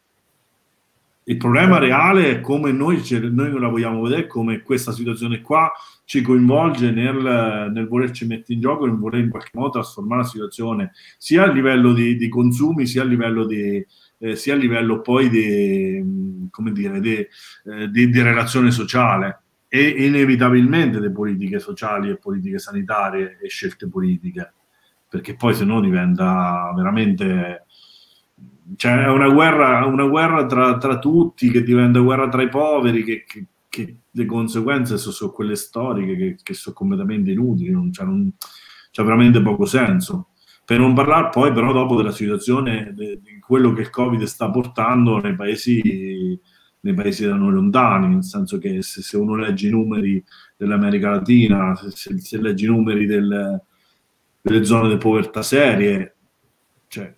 [1.25, 3.01] Il problema reale è come noi,
[3.31, 5.71] noi la vogliamo vedere, come questa situazione qua
[6.03, 10.27] ci coinvolge nel, nel volerci mettere in gioco, nel voler in qualche modo trasformare la
[10.27, 13.85] situazione sia a livello di, di consumi, sia a livello di,
[14.19, 19.43] eh, sia a livello poi di, come dire, di, eh, di, di relazione sociale.
[19.69, 24.53] E inevitabilmente le politiche sociali e politiche sanitarie e scelte politiche,
[25.07, 27.65] perché poi se no diventa veramente...
[28.75, 33.03] Cioè è una guerra, una guerra tra, tra, tutti che diventa guerra tra i poveri,
[33.03, 37.91] che, che, che le conseguenze sono, sono quelle storiche che, che, sono completamente inutili, non,
[37.91, 38.07] cioè
[38.91, 40.29] c'è veramente poco senso.
[40.65, 45.19] Per non parlare poi però dopo della situazione, di quello che il Covid sta portando
[45.19, 46.39] nei paesi
[46.83, 50.23] nei paesi da noi lontani, nel senso che se, se uno legge i numeri
[50.57, 53.61] dell'America Latina, se, se legge i numeri del,
[54.41, 56.15] delle zone di povertà serie,
[56.87, 57.15] cioè,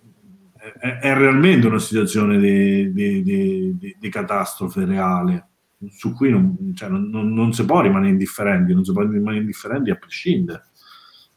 [0.78, 5.48] è, realmente una situazione di, di, di, di catastrofe reale
[5.90, 9.40] su cui non, cioè, non, non, non, si può rimanere indifferenti, non si può rimanere
[9.40, 10.64] indifferenti a prescindere.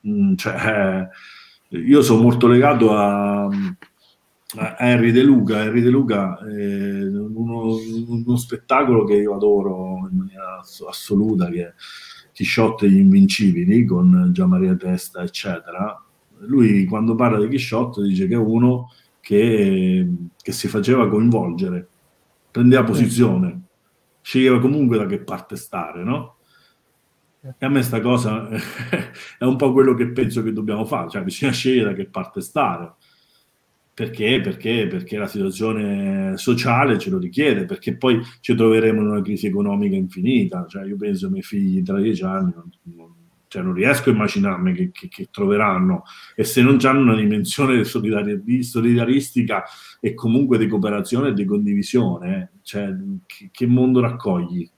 [0.07, 1.07] Mm, cioè,
[1.69, 3.49] io sono molto legato a,
[4.79, 7.75] Henry De Luca, Henry De Luca è uno,
[8.07, 11.73] uno, spettacolo che io adoro in maniera assoluta, che è
[12.31, 16.03] Chisciotte e gli Invincibili con Gian Maria Testa, eccetera.
[16.47, 18.89] Lui quando parla di Chisciotte dice che uno
[19.29, 20.07] che,
[20.41, 21.87] che si faceva coinvolgere,
[22.49, 23.61] prendeva posizione,
[24.21, 26.37] sceglieva comunque da che parte stare, no?
[27.41, 28.49] E a me sta cosa
[29.37, 32.41] è un po' quello che penso che dobbiamo fare, cioè bisogna scegliere da che parte
[32.41, 32.95] stare
[33.93, 34.41] perché?
[34.41, 34.87] Perché?
[34.87, 39.95] Perché la situazione sociale ce lo richiede, perché poi ci troveremo in una crisi economica
[39.95, 40.65] infinita.
[40.67, 43.13] Cioè, io penso ai miei figli tra dieci anni, non, non,
[43.49, 46.03] cioè non riesco a immaginarmi che, che, che, troveranno.
[46.35, 49.65] E se non hanno una dimensione solidari- solidaristica
[49.99, 52.95] e comunque di cooperazione e di condivisione, cioè,
[53.25, 54.69] che, che mondo raccogli?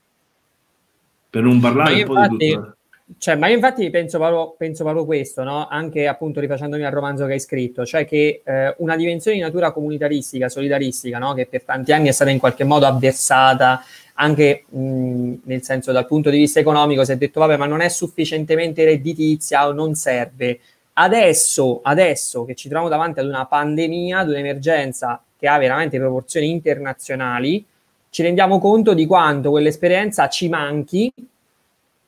[1.30, 2.76] Per non parlare un po' di tutto
[3.18, 5.66] cioè, ma io infatti penso proprio, penso proprio questo, no?
[5.68, 9.72] anche appunto rifacendomi al romanzo che hai scritto, cioè che eh, una dimensione di natura
[9.72, 11.34] comunitaristica, solidaristica, no?
[11.34, 13.82] che per tanti anni è stata in qualche modo avversata,
[14.14, 17.80] anche mh, nel senso dal punto di vista economico, si è detto vabbè ma non
[17.80, 20.60] è sufficientemente redditizia o non serve.
[20.94, 26.50] Adesso, adesso che ci troviamo davanti ad una pandemia, ad un'emergenza che ha veramente proporzioni
[26.50, 27.64] internazionali,
[28.10, 31.10] ci rendiamo conto di quanto quell'esperienza ci manchi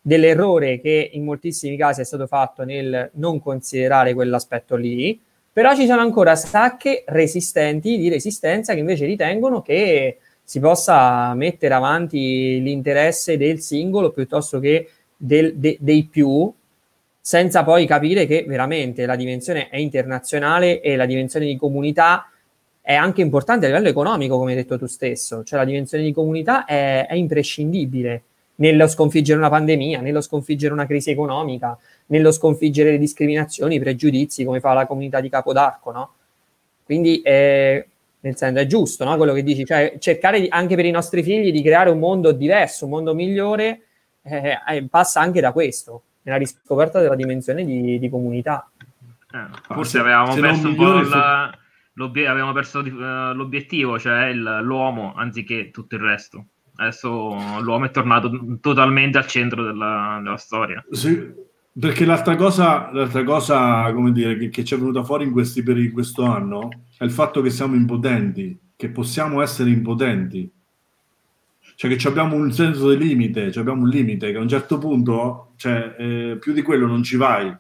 [0.07, 5.19] dell'errore che in moltissimi casi è stato fatto nel non considerare quell'aspetto lì,
[5.51, 11.73] però ci sono ancora sacche resistenti di resistenza che invece ritengono che si possa mettere
[11.73, 16.53] avanti l'interesse del singolo piuttosto che del, de, dei più,
[17.19, 22.31] senza poi capire che veramente la dimensione è internazionale e la dimensione di comunità
[22.83, 26.13] è anche importante a livello economico, come hai detto tu stesso, cioè la dimensione di
[26.13, 28.25] comunità è, è imprescindibile
[28.57, 31.77] nello sconfiggere una pandemia, nello sconfiggere una crisi economica,
[32.07, 36.13] nello sconfiggere le discriminazioni, i pregiudizi, come fa la comunità di Capodarco, no?
[36.85, 37.87] Quindi eh,
[38.21, 39.17] nel senso è giusto, no?
[39.17, 42.33] Quello che dici, cioè cercare di, anche per i nostri figli di creare un mondo
[42.33, 43.81] diverso, un mondo migliore,
[44.23, 48.69] eh, eh, passa anche da questo, nella riscoperta della dimensione di, di comunità.
[49.33, 51.59] Eh, forse avevamo perso un po' la,
[51.97, 56.47] avevamo perso uh, l'obiettivo, cioè il, l'uomo, anziché tutto il resto.
[56.77, 60.85] Adesso l'uomo è tornato totalmente al centro della, della storia.
[60.91, 61.33] Sì,
[61.77, 65.63] perché l'altra cosa, l'altra cosa come dire, che, che ci è venuta fuori in, questi,
[65.63, 70.51] per in questo anno è il fatto che siamo impotenti, che possiamo essere impotenti.
[71.77, 75.53] cioè che abbiamo un senso del limite, abbiamo un limite che a un certo punto,
[75.57, 77.55] cioè, eh, più di quello non ci vai.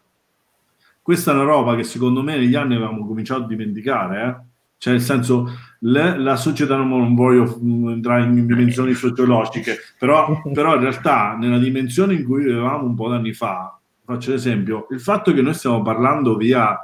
[1.02, 4.53] Questa è una roba che secondo me negli anni avevamo cominciato a dimenticare, eh?
[4.78, 5.50] Cioè nel senso
[5.80, 11.58] le, la società non, voglio mm, entrare in dimensioni sociologiche, però, però in realtà nella
[11.58, 15.82] dimensione in cui vivevamo un po' d'anni fa, faccio l'esempio, il fatto che noi stiamo
[15.82, 16.78] parlando via,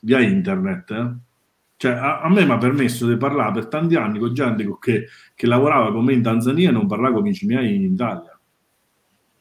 [0.00, 1.30] via internet, eh?
[1.82, 5.08] Cioè, a, a me mi ha permesso di parlare per tanti anni con gente che,
[5.34, 8.38] che lavorava con me in Tanzania e non parlava con amici miei in Italia.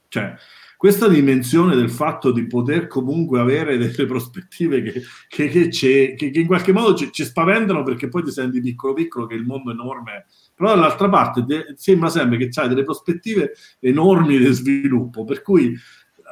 [0.08, 0.34] Cioè,
[0.82, 6.48] questa dimensione del fatto di poter comunque avere delle prospettive che, che, che, che in
[6.48, 9.74] qualche modo ci, ci, spaventano perché poi ti senti piccolo piccolo che il mondo è
[9.74, 10.26] enorme,
[10.56, 15.78] però dall'altra parte te, sembra sempre che hai delle prospettive enormi di sviluppo, per cui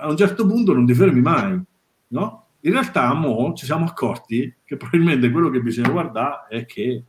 [0.02, 1.62] a un certo punto non ti fermi mai,
[2.08, 2.48] no?
[2.62, 7.04] In realtà, mo ci siamo accorti che probabilmente quello che bisogna guardare è che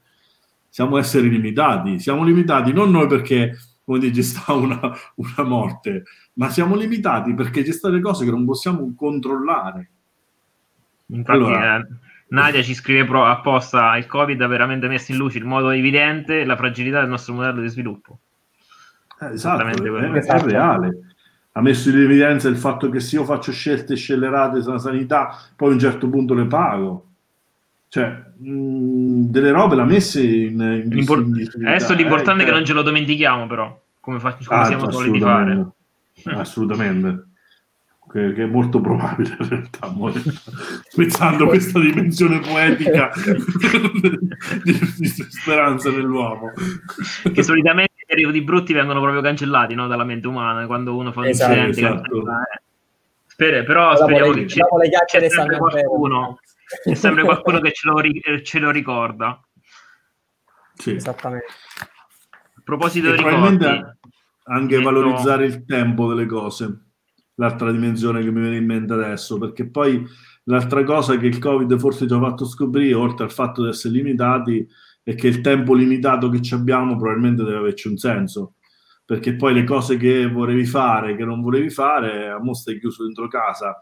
[0.68, 1.98] siamo esseri limitati.
[2.00, 3.56] Siamo limitati non noi perché,
[3.90, 4.80] come ci sta una,
[5.16, 9.90] una morte, ma siamo limitati perché delle cose che non possiamo controllare.
[11.06, 11.86] Infatti, allora, eh,
[12.28, 16.44] Nadia ci scrive pro, apposta: il Covid ha veramente messo in luce in modo evidente
[16.44, 18.18] la fragilità del nostro modello di sviluppo.
[19.20, 21.04] Eh, esatto, è, è, è reale
[21.52, 25.70] ha messo in evidenza il fatto che se io faccio scelte scellerate sulla sanità, poi
[25.70, 27.06] a un certo punto le pago.
[27.90, 32.54] Cioè, mh, delle robe l'ha messe in, in, Impor- in Adesso l'importante eh, è che
[32.54, 35.66] non ce lo dimentichiamo, però, come, fa- come ah, siamo soliti fare.
[36.24, 37.24] Assolutamente.
[38.10, 39.86] Che, che, è molto probabile in realtà,
[40.96, 43.12] pensando a questa dimensione poetica
[44.64, 46.50] di, di speranza nell'uomo.
[47.32, 49.86] Che solitamente periodi brutti vengono proprio cancellati no?
[49.86, 51.78] dalla mente umana quando uno fa un esatto, incidente.
[51.78, 52.24] Esatto.
[53.26, 54.60] Spere, però speriamo che c'è,
[55.06, 56.40] c'è sempre qualcuno,
[56.82, 59.40] c'è sempre qualcuno che ce lo, ce lo ricorda.
[60.74, 60.92] Sì.
[60.92, 61.46] Esattamente.
[62.32, 63.64] A proposito di ricordi,
[64.44, 64.82] anche detto...
[64.82, 66.86] valorizzare il tempo delle cose,
[67.34, 70.06] l'altra dimensione che mi viene in mente adesso, perché poi
[70.44, 73.94] l'altra cosa che il Covid forse ci ha fatto scoprire, oltre al fatto di essere
[73.94, 74.66] limitati,
[75.02, 78.54] e che il tempo limitato che abbiamo probabilmente deve averci un senso
[79.10, 83.02] perché poi le cose che volevi fare, che non volevi fare, a mo stai chiuso
[83.02, 83.76] dentro casa,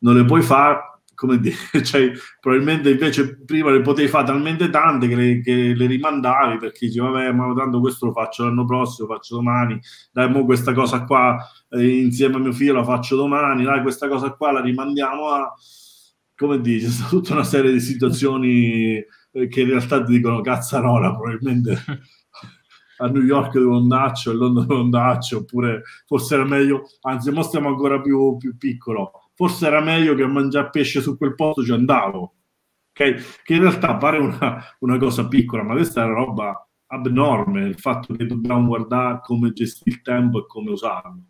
[0.00, 5.08] non le puoi fare, come dire, cioè, probabilmente invece prima le potevi fare talmente tante
[5.08, 9.08] che le, che le rimandavi perché dici, vabbè, ma tanto questo lo faccio l'anno prossimo,
[9.08, 9.80] lo faccio domani,
[10.12, 11.36] dai, mo questa cosa qua
[11.70, 15.52] eh, insieme a mio figlio la faccio domani, dai, questa cosa qua la rimandiamo a...
[16.36, 21.82] Come dici, c'è tutta una serie di situazioni che in realtà ti dicono cazzarola, probabilmente
[22.98, 27.42] a New York devo andarci, a Londra devo andarci, oppure forse era meglio, anzi, ora
[27.42, 31.62] stiamo ancora più, più piccolo, forse era meglio che a mangiare pesce su quel posto
[31.62, 32.34] ci andavo,
[32.90, 33.42] ok?
[33.44, 37.78] Che in realtà pare una, una cosa piccola, ma questa è una roba abnorme, il
[37.78, 41.22] fatto che dobbiamo guardare come gestire il tempo e come usarlo.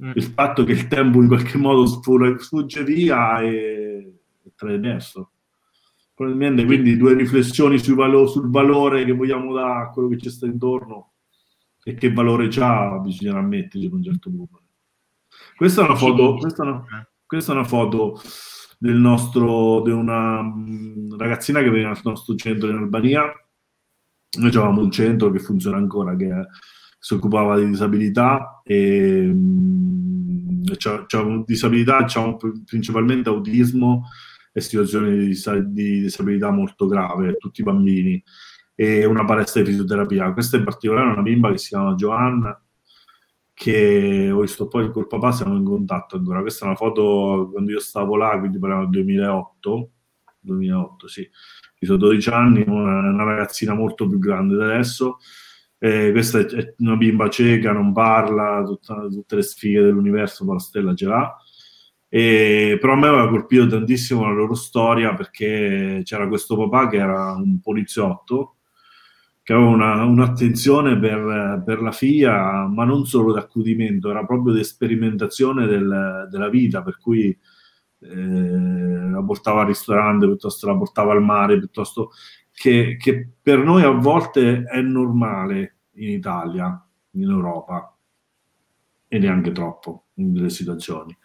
[0.00, 0.12] Mm.
[0.14, 5.32] Il fatto che il tempo in qualche modo sfugge via e è traverso
[6.14, 10.46] probabilmente quindi due riflessioni valo- sul valore che vogliamo dare a quello che ci sta
[10.46, 11.14] intorno
[11.82, 14.62] e che valore c'ha bisogna ammetterci a un certo punto
[15.56, 18.20] questa è una foto questa è una, questa è una foto
[18.76, 23.22] del nostro di una mm, ragazzina che veniva al nostro centro in Albania.
[24.38, 26.28] Noi avevamo un centro che funziona ancora che
[26.98, 34.08] si occupava di disabilità e mm, c'è, c'è disabilità c'è principalmente autismo
[34.52, 38.20] e situazioni di, di disabilità molto grave, tutti i bambini,
[38.74, 40.32] e una palestra di fisioterapia.
[40.32, 42.60] Questa in particolare è una bimba che si chiama Giovanna,
[43.60, 46.40] che ho visto poi col papà siamo in contatto ancora.
[46.40, 49.90] Questa è una foto quando io stavo là, quindi parliamo del 2008,
[50.40, 51.28] 2008 sì,
[51.78, 55.18] sono 12 anni, una, una ragazzina molto più grande da adesso.
[55.76, 60.58] Eh, questa è una bimba cieca, non parla, tutta, tutte le sfighe dell'universo, ma la
[60.58, 61.36] stella ce l'ha.
[62.08, 66.96] E, però a me aveva colpito tantissimo la loro storia perché c'era questo papà che
[66.96, 68.59] era un poliziotto
[69.50, 74.54] che aveva una, un'attenzione per, per, la figlia, ma non solo di accudimento, era proprio
[74.54, 77.36] di sperimentazione del, della vita, per cui
[77.98, 82.12] eh, la portava al ristorante, piuttosto la portava al mare, piuttosto
[82.52, 87.92] che, che per noi a volte è normale in Italia, in Europa,
[89.08, 91.16] e neanche troppo in delle situazioni.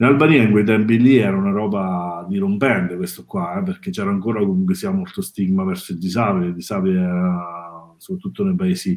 [0.00, 4.10] In Albania in quei tempi lì era una roba dirompente questo qua, eh, perché c'era
[4.10, 8.96] ancora comunque sia molto stigma verso il disabile, il disabile era soprattutto nei paesi,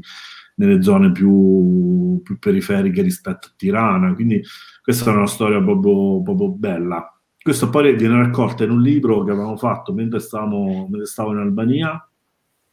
[0.55, 4.43] nelle zone più, più periferiche rispetto a Tirana, quindi
[4.83, 7.19] questa è una storia proprio, proprio bella.
[7.41, 11.39] Questo poi viene raccolta in un libro che avevamo fatto mentre, stavamo, mentre stavo in
[11.39, 12.07] Albania,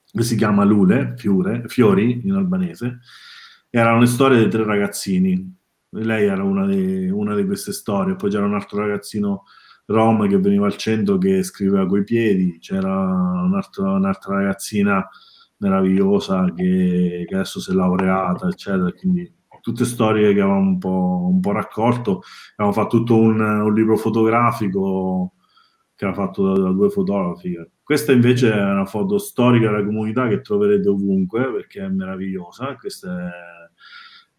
[0.04, 2.98] che si chiama Lule, Fiore, Fiori in albanese,
[3.70, 5.56] erano le storie dei tre ragazzini.
[5.90, 9.44] Lei era una di, una di queste storie, poi c'era un altro ragazzino
[9.86, 15.06] rom che veniva al centro che scriveva coi piedi, c'era un altro, un'altra ragazzina
[15.58, 18.92] meravigliosa che, che, adesso si è laureata, eccetera.
[18.92, 22.22] Quindi tutte storie che avevamo un po', un po raccolto.
[22.52, 25.34] Abbiamo fatto tutto un, un, libro fotografico
[25.94, 27.56] che era fatto da, da, due fotografi.
[27.82, 32.76] Questa invece è una foto storica della comunità che troverete ovunque perché è meravigliosa.
[32.76, 33.57] Questa è,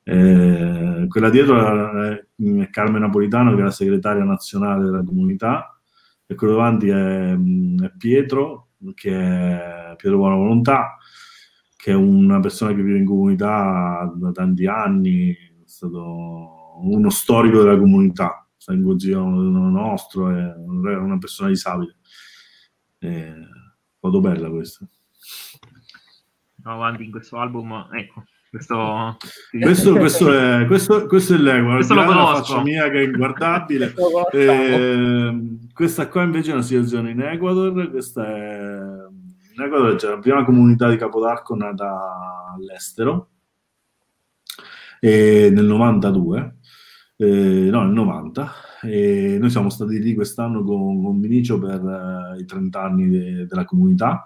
[0.10, 5.80] è, quella dietro è Carmen Napolitano, che è la segretaria nazionale della comunità,
[6.26, 10.98] e quello davanti è, è Pietro, che è Pietro Buona Volontà,
[11.76, 17.62] che è una persona che vive in comunità da tanti anni, è stato uno storico
[17.62, 21.98] della comunità, sta in consiglio nostro, è una persona disabile.
[22.98, 23.34] È
[23.98, 24.88] foto bella questa.
[26.58, 28.24] Andiamo avanti in questo album, ecco.
[28.50, 29.18] Questo,
[29.52, 32.32] questo, questo, è, questo, questo è l'ego, questo lo conosco.
[32.32, 33.94] la faccia mia che è inguardabile.
[34.34, 39.08] eh, questa qua invece è una situazione in Ecuador, questa è
[39.60, 43.32] in Ecuador c'è la prima comunità di Capodarco nata all'estero
[45.02, 46.56] eh, nel 92,
[47.18, 48.52] eh, no, nel 90.
[48.82, 53.46] E noi siamo stati lì quest'anno con, con Vinicio per eh, i 30 anni de,
[53.46, 54.26] della comunità.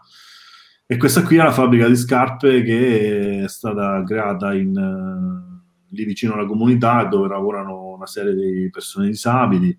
[0.85, 6.03] E questa qui è la fabbrica di scarpe che è stata creata in, uh, lì
[6.03, 9.75] vicino alla comunità dove lavorano una serie di persone disabili.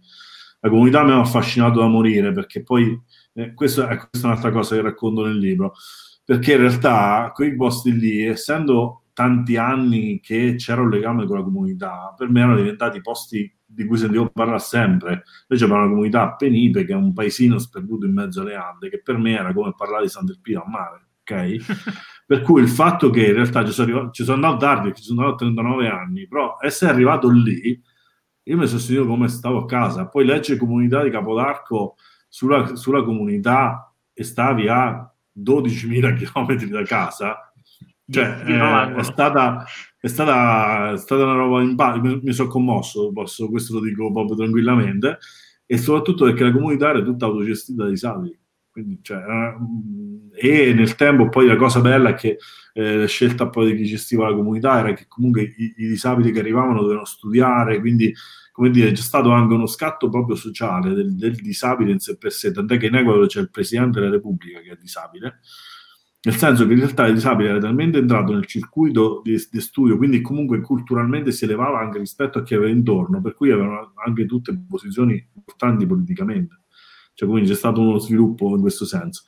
[0.61, 2.99] La comunità mi ha affascinato da morire perché poi
[3.35, 5.75] eh, questa, questa è un'altra cosa che racconto nel libro,
[6.25, 11.45] perché in realtà quei posti lì, essendo tanti anni che c'era un legame con la
[11.45, 15.23] comunità, per me erano diventati posti di cui sentivo parlare sempre.
[15.49, 18.91] Invece c'era una comunità a Penipe, che è un paesino sperduto in mezzo alle Ande,
[18.91, 21.57] che per me era come parlare di Sant'Elpino a mare, ok?
[22.27, 25.03] per cui il fatto che in realtà ci sono, arrivato, ci sono andato tardi, ci
[25.03, 27.81] sono andato a 39 anni, però essere arrivato lì,
[28.47, 30.09] io mi sono sentito come stavo a casa.
[30.09, 31.97] Poi legge comunità di Capodarco
[32.29, 37.44] sulla, sulla comunità e stavi a 12.000 km da casa,
[38.11, 39.65] cioè, eh, è, stata,
[39.99, 43.81] è, stata, è, stata, una roba in pa- mi, mi sono commosso, posso, questo lo
[43.81, 45.19] dico proprio tranquillamente,
[45.67, 48.39] e soprattutto perché la comunità era tutta autogestita da disabili.
[48.71, 49.23] Quindi, cioè,
[50.35, 52.39] e nel tempo poi la cosa bella è che
[52.73, 56.33] eh, la scelta poi di chi gestiva la comunità era che comunque i, i disabili
[56.33, 58.13] che arrivavano dovevano studiare, quindi
[58.51, 62.33] come dire, c'è stato anche uno scatto proprio sociale del, del disabile in sé per
[62.33, 65.41] sé, tant'è che in Ecuador c'è il Presidente della Repubblica che è disabile,
[66.25, 69.97] nel senso che in realtà il disabile era talmente entrato nel circuito di, di, studio,
[69.99, 74.25] quindi comunque culturalmente si elevava anche rispetto a chi aveva intorno, per cui avevano anche
[74.25, 76.63] tutte posizioni importanti politicamente.
[77.13, 79.23] Cioè, quindi c'è stato uno sviluppo in questo senso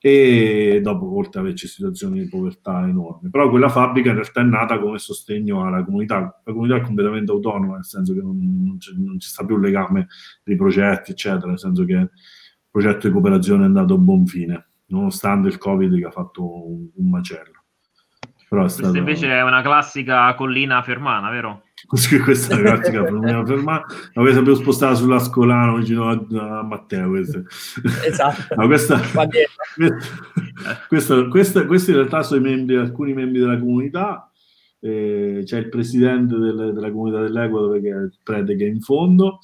[0.00, 3.30] e dopo oltre ad averci situazioni di povertà enormi.
[3.30, 7.30] Però quella fabbrica in realtà è nata come sostegno alla comunità, la comunità è completamente
[7.30, 10.06] autonoma, nel senso che non, non, ci sta più un legame
[10.44, 12.10] dei progetti, eccetera, nel senso che il
[12.70, 16.88] progetto di cooperazione è andato a buon fine, nonostante il Covid che ha fatto un,
[16.94, 17.64] un macello.
[18.48, 18.90] Però è stato...
[18.90, 21.64] Questa invece è una classica collina fermana, vero?
[22.24, 23.84] questa è la classica collina fermana,
[24.14, 27.10] l'avevo sempre spostata sulla Scolano vicino a, a Matteo.
[27.10, 27.42] Questa.
[28.06, 28.54] Esatto.
[28.54, 29.00] No, questa,
[30.88, 34.30] questa, questa, questi in realtà sono i membri, alcuni membri della comunità.
[34.80, 38.80] Eh, c'è il presidente del, della comunità dell'Equador che è il prete che è in
[38.80, 39.40] fondo.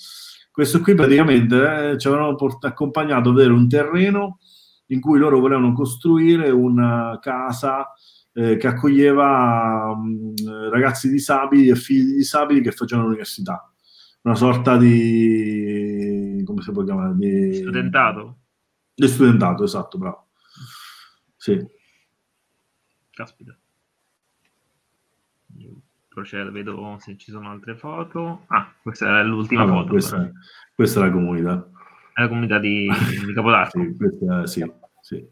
[0.50, 4.38] Questo qui praticamente eh, ci avevano port- accompagnato a vedere un terreno
[4.86, 7.92] in cui loro volevano costruire una casa
[8.32, 13.72] eh, che accoglieva mh, mm, ragazzi disabili e figli disabili che facevano l'università.
[14.22, 16.42] Una sorta di...
[16.44, 17.14] come si può chiamare?
[17.14, 18.38] Di studentato.
[18.94, 20.28] Di studentato, esatto, bravo.
[21.36, 21.62] Sì.
[23.10, 23.56] Caspita.
[26.08, 28.44] Procedo, vedo se ci sono altre foto.
[28.46, 29.90] Ah, questa è l'ultima ah, foto.
[29.90, 30.30] Questa,
[30.74, 31.68] questa, è la comunità.
[32.14, 32.88] È la comunità di,
[33.26, 33.80] di Capodarco.
[33.82, 35.28] sì, questa, sì, sì.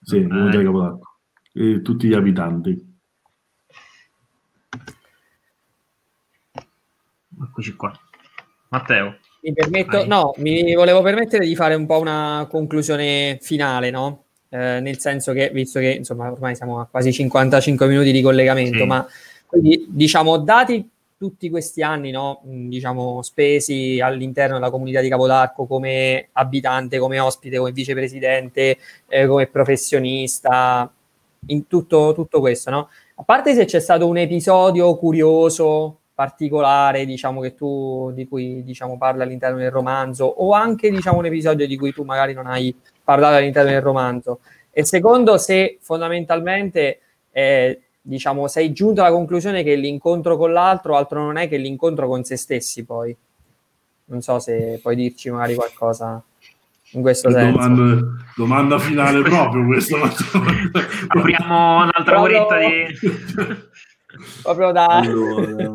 [0.00, 1.14] Sì, eh, comunità di Capodarco
[1.52, 2.92] e tutti gli abitanti.
[7.42, 7.92] Eccoci qua.
[8.70, 9.18] Matteo.
[9.42, 14.24] Mi permetto, no, mi volevo permettere di fare un po' una conclusione finale, no?
[14.48, 18.78] Eh, nel senso che, visto che insomma ormai siamo a quasi 55 minuti di collegamento,
[18.78, 18.86] sì.
[18.86, 19.06] ma
[19.46, 20.88] quindi diciamo, dati
[21.24, 27.56] tutti questi anni, no, diciamo, spesi all'interno della comunità di Capodarco come abitante, come ospite,
[27.56, 28.76] come vicepresidente,
[29.08, 30.92] eh, come professionista,
[31.46, 32.90] in tutto, tutto questo, no?
[33.14, 38.98] A parte se c'è stato un episodio curioso, particolare, diciamo, che tu, di cui, diciamo,
[38.98, 42.74] parla all'interno del romanzo, o anche, diciamo, un episodio di cui tu magari non hai
[43.02, 44.40] parlato all'interno del romanzo.
[44.70, 47.00] E secondo, se fondamentalmente,
[47.32, 52.06] eh, diciamo, sei giunto alla conclusione che l'incontro con l'altro altro non è che l'incontro
[52.06, 53.16] con se stessi poi.
[54.06, 56.22] Non so se puoi dirci magari qualcosa
[56.90, 57.58] in questo senso.
[57.58, 59.96] Domanda, domanda finale proprio questa.
[61.06, 62.94] Apriamo un'altra Proprio- oretta di...
[64.42, 64.86] Proprio da...
[64.86, 65.74] Allora,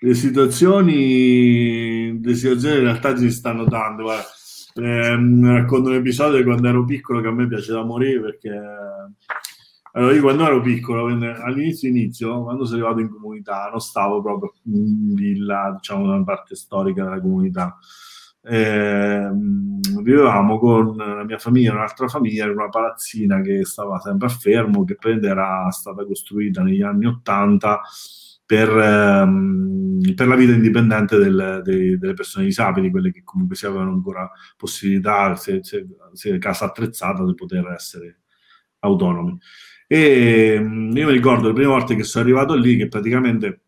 [0.00, 4.04] le situazioni, le situazioni in realtà si stanno dando.
[4.04, 4.26] Guarda,
[4.74, 8.50] ehm, racconto un episodio di quando ero piccolo che a me piace da morire perché
[9.96, 14.52] allora, io quando ero piccolo, all'inizio inizio, quando sono arrivato in comunità, non stavo proprio
[14.64, 17.78] in villa, diciamo, una parte storica della comunità.
[18.46, 24.26] Ehm, vivevamo con la mia famiglia e un'altra famiglia in una palazzina che stava sempre
[24.26, 27.80] a fermo, che poi era stata costruita negli anni Ottanta
[28.44, 33.64] per, ehm, per la vita indipendente del- dei- delle persone disabili, quelle che comunque si
[33.66, 38.20] avevano ancora possibilità, se, se, se casa attrezzata, di poter essere
[38.80, 39.38] autonomi.
[39.94, 43.60] E mm, io mi ricordo le prime volte che sono arrivato lì, che praticamente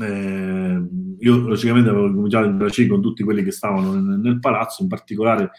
[0.00, 0.82] eh,
[1.20, 4.88] io logicamente avevo cominciato a interagire con tutti quelli che stavano nel, nel palazzo, in
[4.88, 5.52] particolare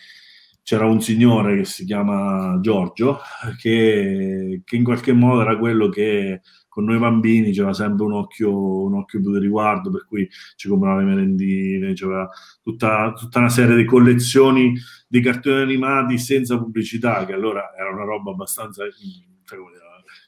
[0.64, 3.20] c'era un signore che si chiama Giorgio,
[3.58, 8.84] che, che in qualche modo era quello che con noi bambini c'era sempre un occhio,
[8.84, 10.28] un occhio di riguardo, per cui
[10.58, 12.28] ci comprava le merendine, c'era
[12.62, 14.74] tutta, tutta una serie di collezioni
[15.08, 18.84] di cartoni animati senza pubblicità, che allora era una roba abbastanza...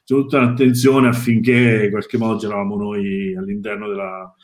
[0.04, 4.34] tutta un'attenzione affinché in qualche modo giravamo noi all'interno della,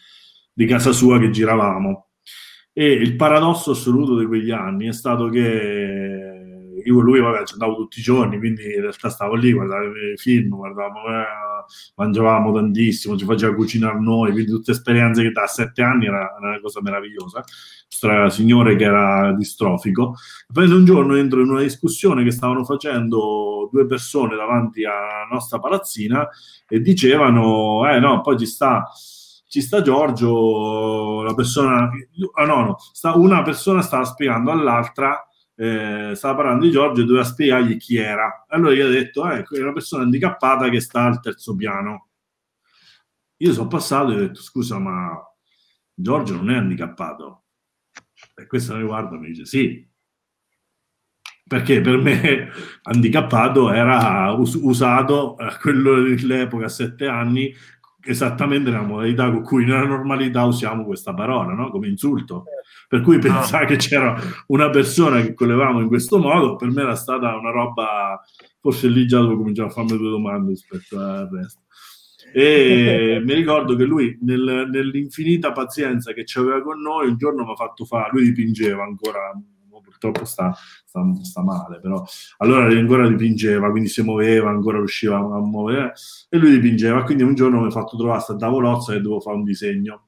[0.53, 2.11] di casa sua che giravamo.
[2.73, 6.28] E il paradosso assoluto di quegli anni è stato che
[6.85, 9.87] io con lui, vabbè, ci andavo tutti i giorni, quindi in realtà stavo lì, guardavo
[9.87, 11.25] i film, guardavamo, eh,
[11.97, 16.61] mangiavamo tantissimo, ci faceva cucinare noi, quindi tutte esperienze che da sette anni era una
[16.61, 17.43] cosa meravigliosa.
[17.87, 20.15] Questo signore che era distrofico.
[20.53, 25.59] Poi un giorno entro in una discussione che stavano facendo due persone davanti alla nostra
[25.59, 26.29] palazzina
[26.69, 28.89] e dicevano, eh no, poi ci sta
[29.49, 31.91] ci sta Giorgio, la persona,
[32.35, 35.27] ah no, no, sta, una persona stava spiegando all'altra,
[35.61, 38.45] eh, stava parlando di Giorgio e doveva spiegargli chi era.
[38.49, 42.11] Allora io ho detto, eh, è una persona handicappata che sta al terzo piano.
[43.39, 45.21] Io sono passato e ho detto, scusa, ma
[45.93, 47.45] Giorgio non è handicappato.
[48.37, 49.85] E questo mi mi dice, sì.
[51.45, 52.51] Perché per me
[52.83, 57.53] handicappato era us- usato a quello dell'epoca, a sette anni,
[58.09, 61.71] esattamente nella modalità con cui nella normalità usiamo questa parola, no?
[61.71, 62.45] come insulto.
[62.89, 66.95] Per cui pensare che c'era una persona che collevamo in questo modo, per me era
[66.95, 68.19] stata una roba,
[68.61, 71.61] forse lì già dovevo cominciare a farmi due domande rispetto al resto.
[72.33, 77.53] E mi ricordo che lui, nel- nell'infinita pazienza che c'aveva con noi, un giorno mi
[77.53, 79.33] ha fatto fare, lui dipingeva ancora,
[79.99, 82.03] purtroppo sta, sta, sta male, però
[82.39, 85.93] allora ancora dipingeva, quindi si muoveva, ancora riusciva a muovere,
[86.29, 89.37] e lui dipingeva, quindi un giorno mi ha fatto trovare sta tavolozza e dovevo fare
[89.37, 90.03] un disegno.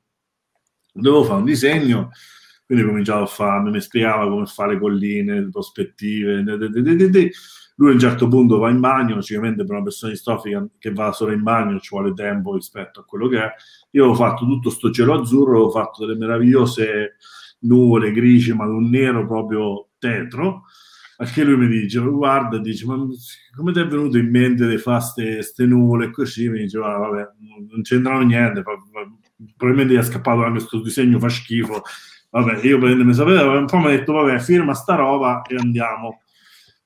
[0.92, 2.10] Dovevo fare un disegno,
[2.66, 7.30] quindi ho cominciato a fare, mi spiegava come fare colline, prospettive, de- de- de-
[7.76, 11.12] lui a un certo punto va in bagno, logicamente per una persona distrofica che va
[11.12, 13.50] solo in bagno ci vuole tempo rispetto a quello che è.
[13.92, 17.16] Io avevo fatto tutto sto cielo azzurro, avevo fatto delle meravigliose
[17.60, 20.64] nuvole grigie, ma un nero proprio tetro.
[21.16, 22.96] Anche lui mi dice, guarda, dice, ma
[23.54, 26.48] come ti è venuto in mente di fare queste nuvole così?
[26.48, 27.28] Mi dice, "Ah, vabbè,
[27.70, 31.82] non c'entrano niente, probabilmente gli è scappato anche questo disegno, fa schifo.
[32.30, 35.56] Vabbè, io prendo, mi sapevo, un po' mi ha detto, vabbè, firma sta roba e
[35.56, 36.22] andiamo.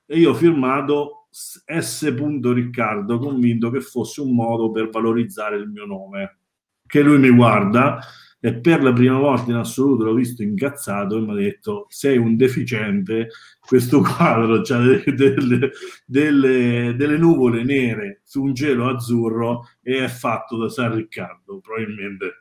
[0.06, 2.12] E io ho firmato S.
[2.54, 6.38] Riccardo, convinto che fosse un modo per valorizzare il mio nome.
[6.86, 7.98] Che lui mi guarda
[8.46, 12.18] e per la prima volta in assoluto l'ho visto incazzato e mi ha detto sei
[12.18, 13.28] un deficiente,
[13.58, 15.70] questo quadro c'ha delle,
[16.04, 22.34] delle- delle- nuvole nere su un cielo azzurro e è fatto da San Riccardo, probabilmente,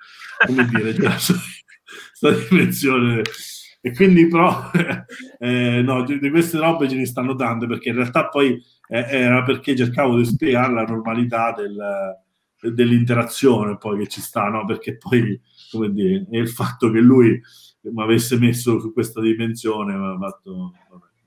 [0.45, 1.09] come dire, c'è
[2.19, 3.21] questa dimensione.
[3.85, 4.71] E quindi però,
[5.39, 9.05] eh, no, di, di queste robe ce ne stanno tante perché in realtà poi eh,
[9.09, 12.21] era perché cercavo di spiegare la normalità del-
[12.71, 14.65] dell'interazione poi che ci sta, no?
[14.65, 15.39] Perché poi,
[15.71, 17.39] come dire, il fatto che lui
[17.81, 20.73] mi avesse messo su questa dimensione mi ha fatto,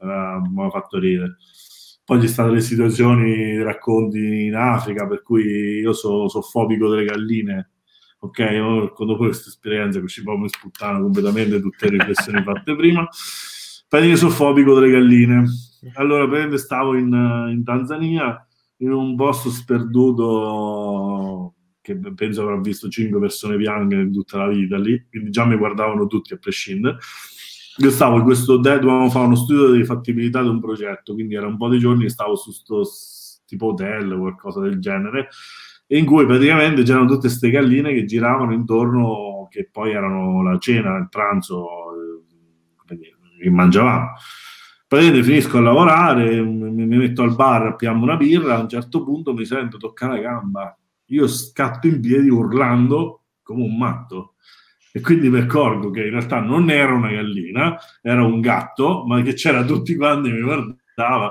[0.00, 1.36] mi fatto ridere.
[2.04, 7.70] Poi ci stanno le situazioni, racconti in Africa, per cui io sono fobico delle galline.
[8.20, 13.06] Ok, io dopo questa esperienza che ci proprio sputtano completamente tutte le riflessioni fatte prima.
[13.88, 15.44] Praticamente sono fobico delle galline.
[15.94, 17.12] Allora, praticamente stavo in,
[17.50, 18.40] in Tanzania
[18.78, 20.85] in un posto sperduto
[21.86, 25.56] che penso avrà visto cinque persone bianche in tutta la vita lì, quindi già mi
[25.56, 26.98] guardavano tutti a prescindere.
[27.78, 31.46] Io stavo in questo, dovevamo fare uno studio di fattibilità di un progetto, quindi era
[31.46, 32.82] un po' di giorni che stavo su sto,
[33.46, 35.28] tipo hotel o qualcosa del genere,
[35.88, 40.96] in cui praticamente c'erano tutte queste galline che giravano intorno, che poi erano la cena,
[40.96, 41.68] il pranzo
[42.88, 42.98] eh,
[43.42, 44.12] che mangiavamo.
[44.88, 49.04] Praticamente finisco a lavorare, mi, mi metto al bar, appiamo una birra, a un certo
[49.04, 50.76] punto mi sento toccare la gamba.
[51.06, 54.34] Io scatto in piedi urlando come un matto.
[54.92, 59.20] E quindi mi accorgo che in realtà non era una gallina, era un gatto, ma
[59.22, 61.30] che c'era tutti quanti mi guardava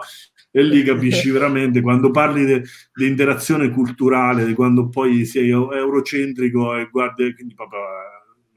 [0.51, 6.87] e lì capisci veramente quando parli di interazione culturale, di quando poi sei eurocentrico e
[6.89, 7.79] guardi, quindi proprio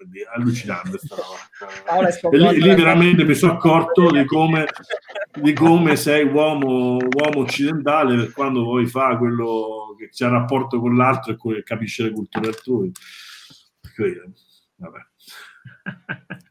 [0.00, 2.06] eh, allucinante sta roba.
[2.30, 4.66] E lì, lì veramente mi sono accorto di come,
[5.40, 10.96] di come sei uomo, uomo occidentale per quando vuoi fare quello che c'è rapporto con
[10.96, 12.92] l'altro e capisce le culture altrui.
[13.94, 14.32] Quindi,
[14.76, 14.98] vabbè.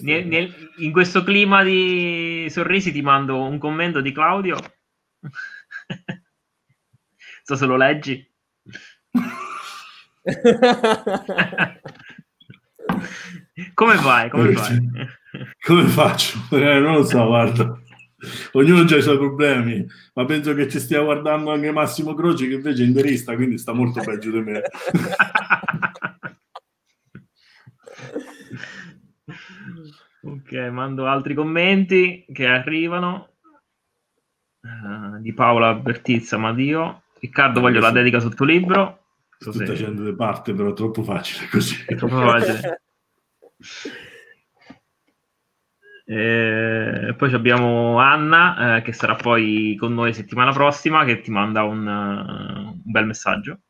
[0.00, 4.56] Nel, nel, in questo clima di sorrisi ti mando un commento di Claudio.
[7.42, 8.26] so se lo leggi.
[13.74, 14.28] Come vai?
[14.28, 14.78] Come, fai?
[15.66, 16.38] Come faccio?
[16.50, 17.80] Eh, non lo so, guarda.
[18.52, 22.54] Ognuno ha i suoi problemi, ma penso che ci stia guardando anche Massimo Croce, che
[22.54, 24.62] invece è interista, quindi sta molto peggio di me.
[30.20, 33.36] Ok, mando altri commenti che arrivano.
[34.60, 37.04] Uh, di Paola Bertizza Madio.
[37.20, 39.07] Riccardo, voglio la dedica sul tuo libro.
[39.38, 39.66] Sto se...
[39.66, 41.84] facendo le parti, però è troppo facile così.
[41.86, 42.82] È troppo facile.
[46.10, 51.64] E poi abbiamo Anna eh, che sarà poi con noi settimana prossima che ti manda
[51.64, 53.60] un, uh, un bel messaggio.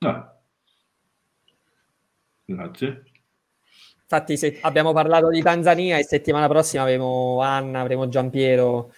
[0.00, 0.36] Ah.
[2.44, 3.04] Grazie.
[4.00, 8.92] Infatti se abbiamo parlato di Tanzania e settimana prossima avremo Anna, avremo Giampiero,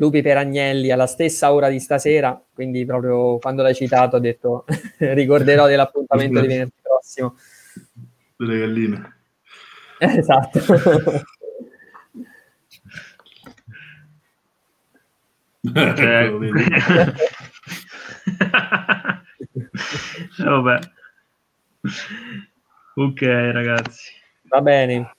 [0.00, 4.64] Lupi per Agnelli alla stessa ora di stasera, quindi proprio quando l'hai citato ho detto
[4.96, 7.36] ricorderò dell'appuntamento di venerdì prossimo.
[8.34, 9.16] Delle galline.
[9.98, 10.58] Esatto.
[15.60, 16.30] cioè...
[20.38, 20.78] Vabbè.
[22.94, 24.12] Ok ragazzi.
[24.44, 25.14] Va bene.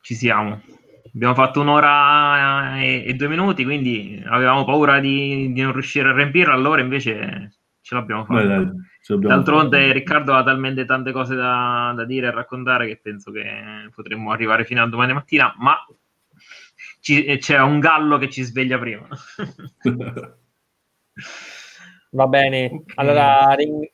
[0.00, 0.78] Ci siamo.
[1.14, 6.14] Abbiamo fatto un'ora e, e due minuti, quindi avevamo paura di, di, non riuscire a
[6.14, 8.46] riempirla, allora invece ce l'abbiamo fatta.
[8.46, 9.92] Dai, dai, D'altronde fatto.
[9.92, 13.44] Riccardo ha talmente tante cose da, da, dire e raccontare che penso che
[13.94, 15.76] potremmo arrivare fino a domani mattina, ma
[17.00, 19.08] ci, c'è un gallo che ci sveglia prima.
[22.12, 22.82] Va bene, okay.
[22.96, 23.88] allora ring-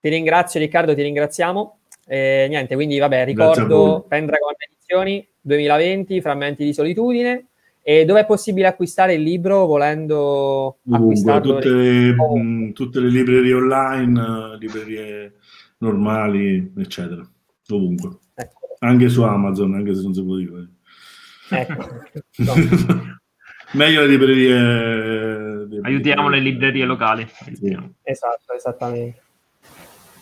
[0.00, 1.78] ti ringrazio Riccardo, ti ringraziamo.
[2.06, 4.54] E niente, quindi vabbè, ricordo Pendragon
[4.92, 7.46] Edizioni 2020, Frammenti di solitudine.
[7.84, 11.54] E dove è possibile acquistare il libro volendo acquistarlo?
[11.54, 15.32] Tutte le, mh, tutte le librerie online, librerie
[15.78, 17.28] normali, eccetera.
[17.70, 18.18] Ovunque.
[18.34, 18.76] Ecco.
[18.80, 20.68] Anche su Amazon, anche se non si può dire.
[21.50, 21.86] Ecco.
[23.72, 25.80] Meglio le librerie.
[25.82, 27.26] Aiutiamo le librerie locali.
[27.52, 27.76] Sì.
[28.02, 29.22] Esatto, esattamente.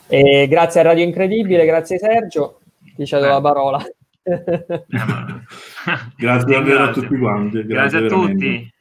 [0.06, 2.60] E grazie a Radio Incredibile, grazie Sergio,
[2.96, 3.84] ti cedo la parola.
[6.16, 7.64] grazie davvero a tutti quanti.
[7.64, 8.72] Grazie, grazie a tutti.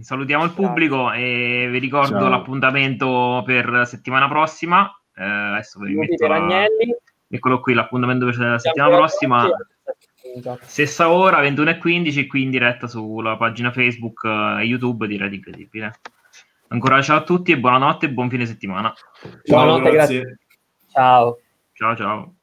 [0.00, 2.28] Salutiamo il pubblico e vi ricordo Ciao.
[2.28, 4.90] l'appuntamento per settimana prossima.
[5.14, 6.64] Eh, adesso vi metto la...
[7.30, 9.48] Eccolo qui, l'appuntamento per la settimana prossima.
[10.62, 15.92] Stessa ora, 21.15, qui in diretta sulla pagina Facebook e YouTube di Radio Incredibile.
[16.68, 18.92] Ancora ciao a tutti e buonanotte e buon fine settimana.
[19.44, 20.20] Buonanotte, grazie.
[20.20, 20.38] grazie.
[20.90, 21.38] Ciao.
[21.72, 22.37] Ciao, ciao.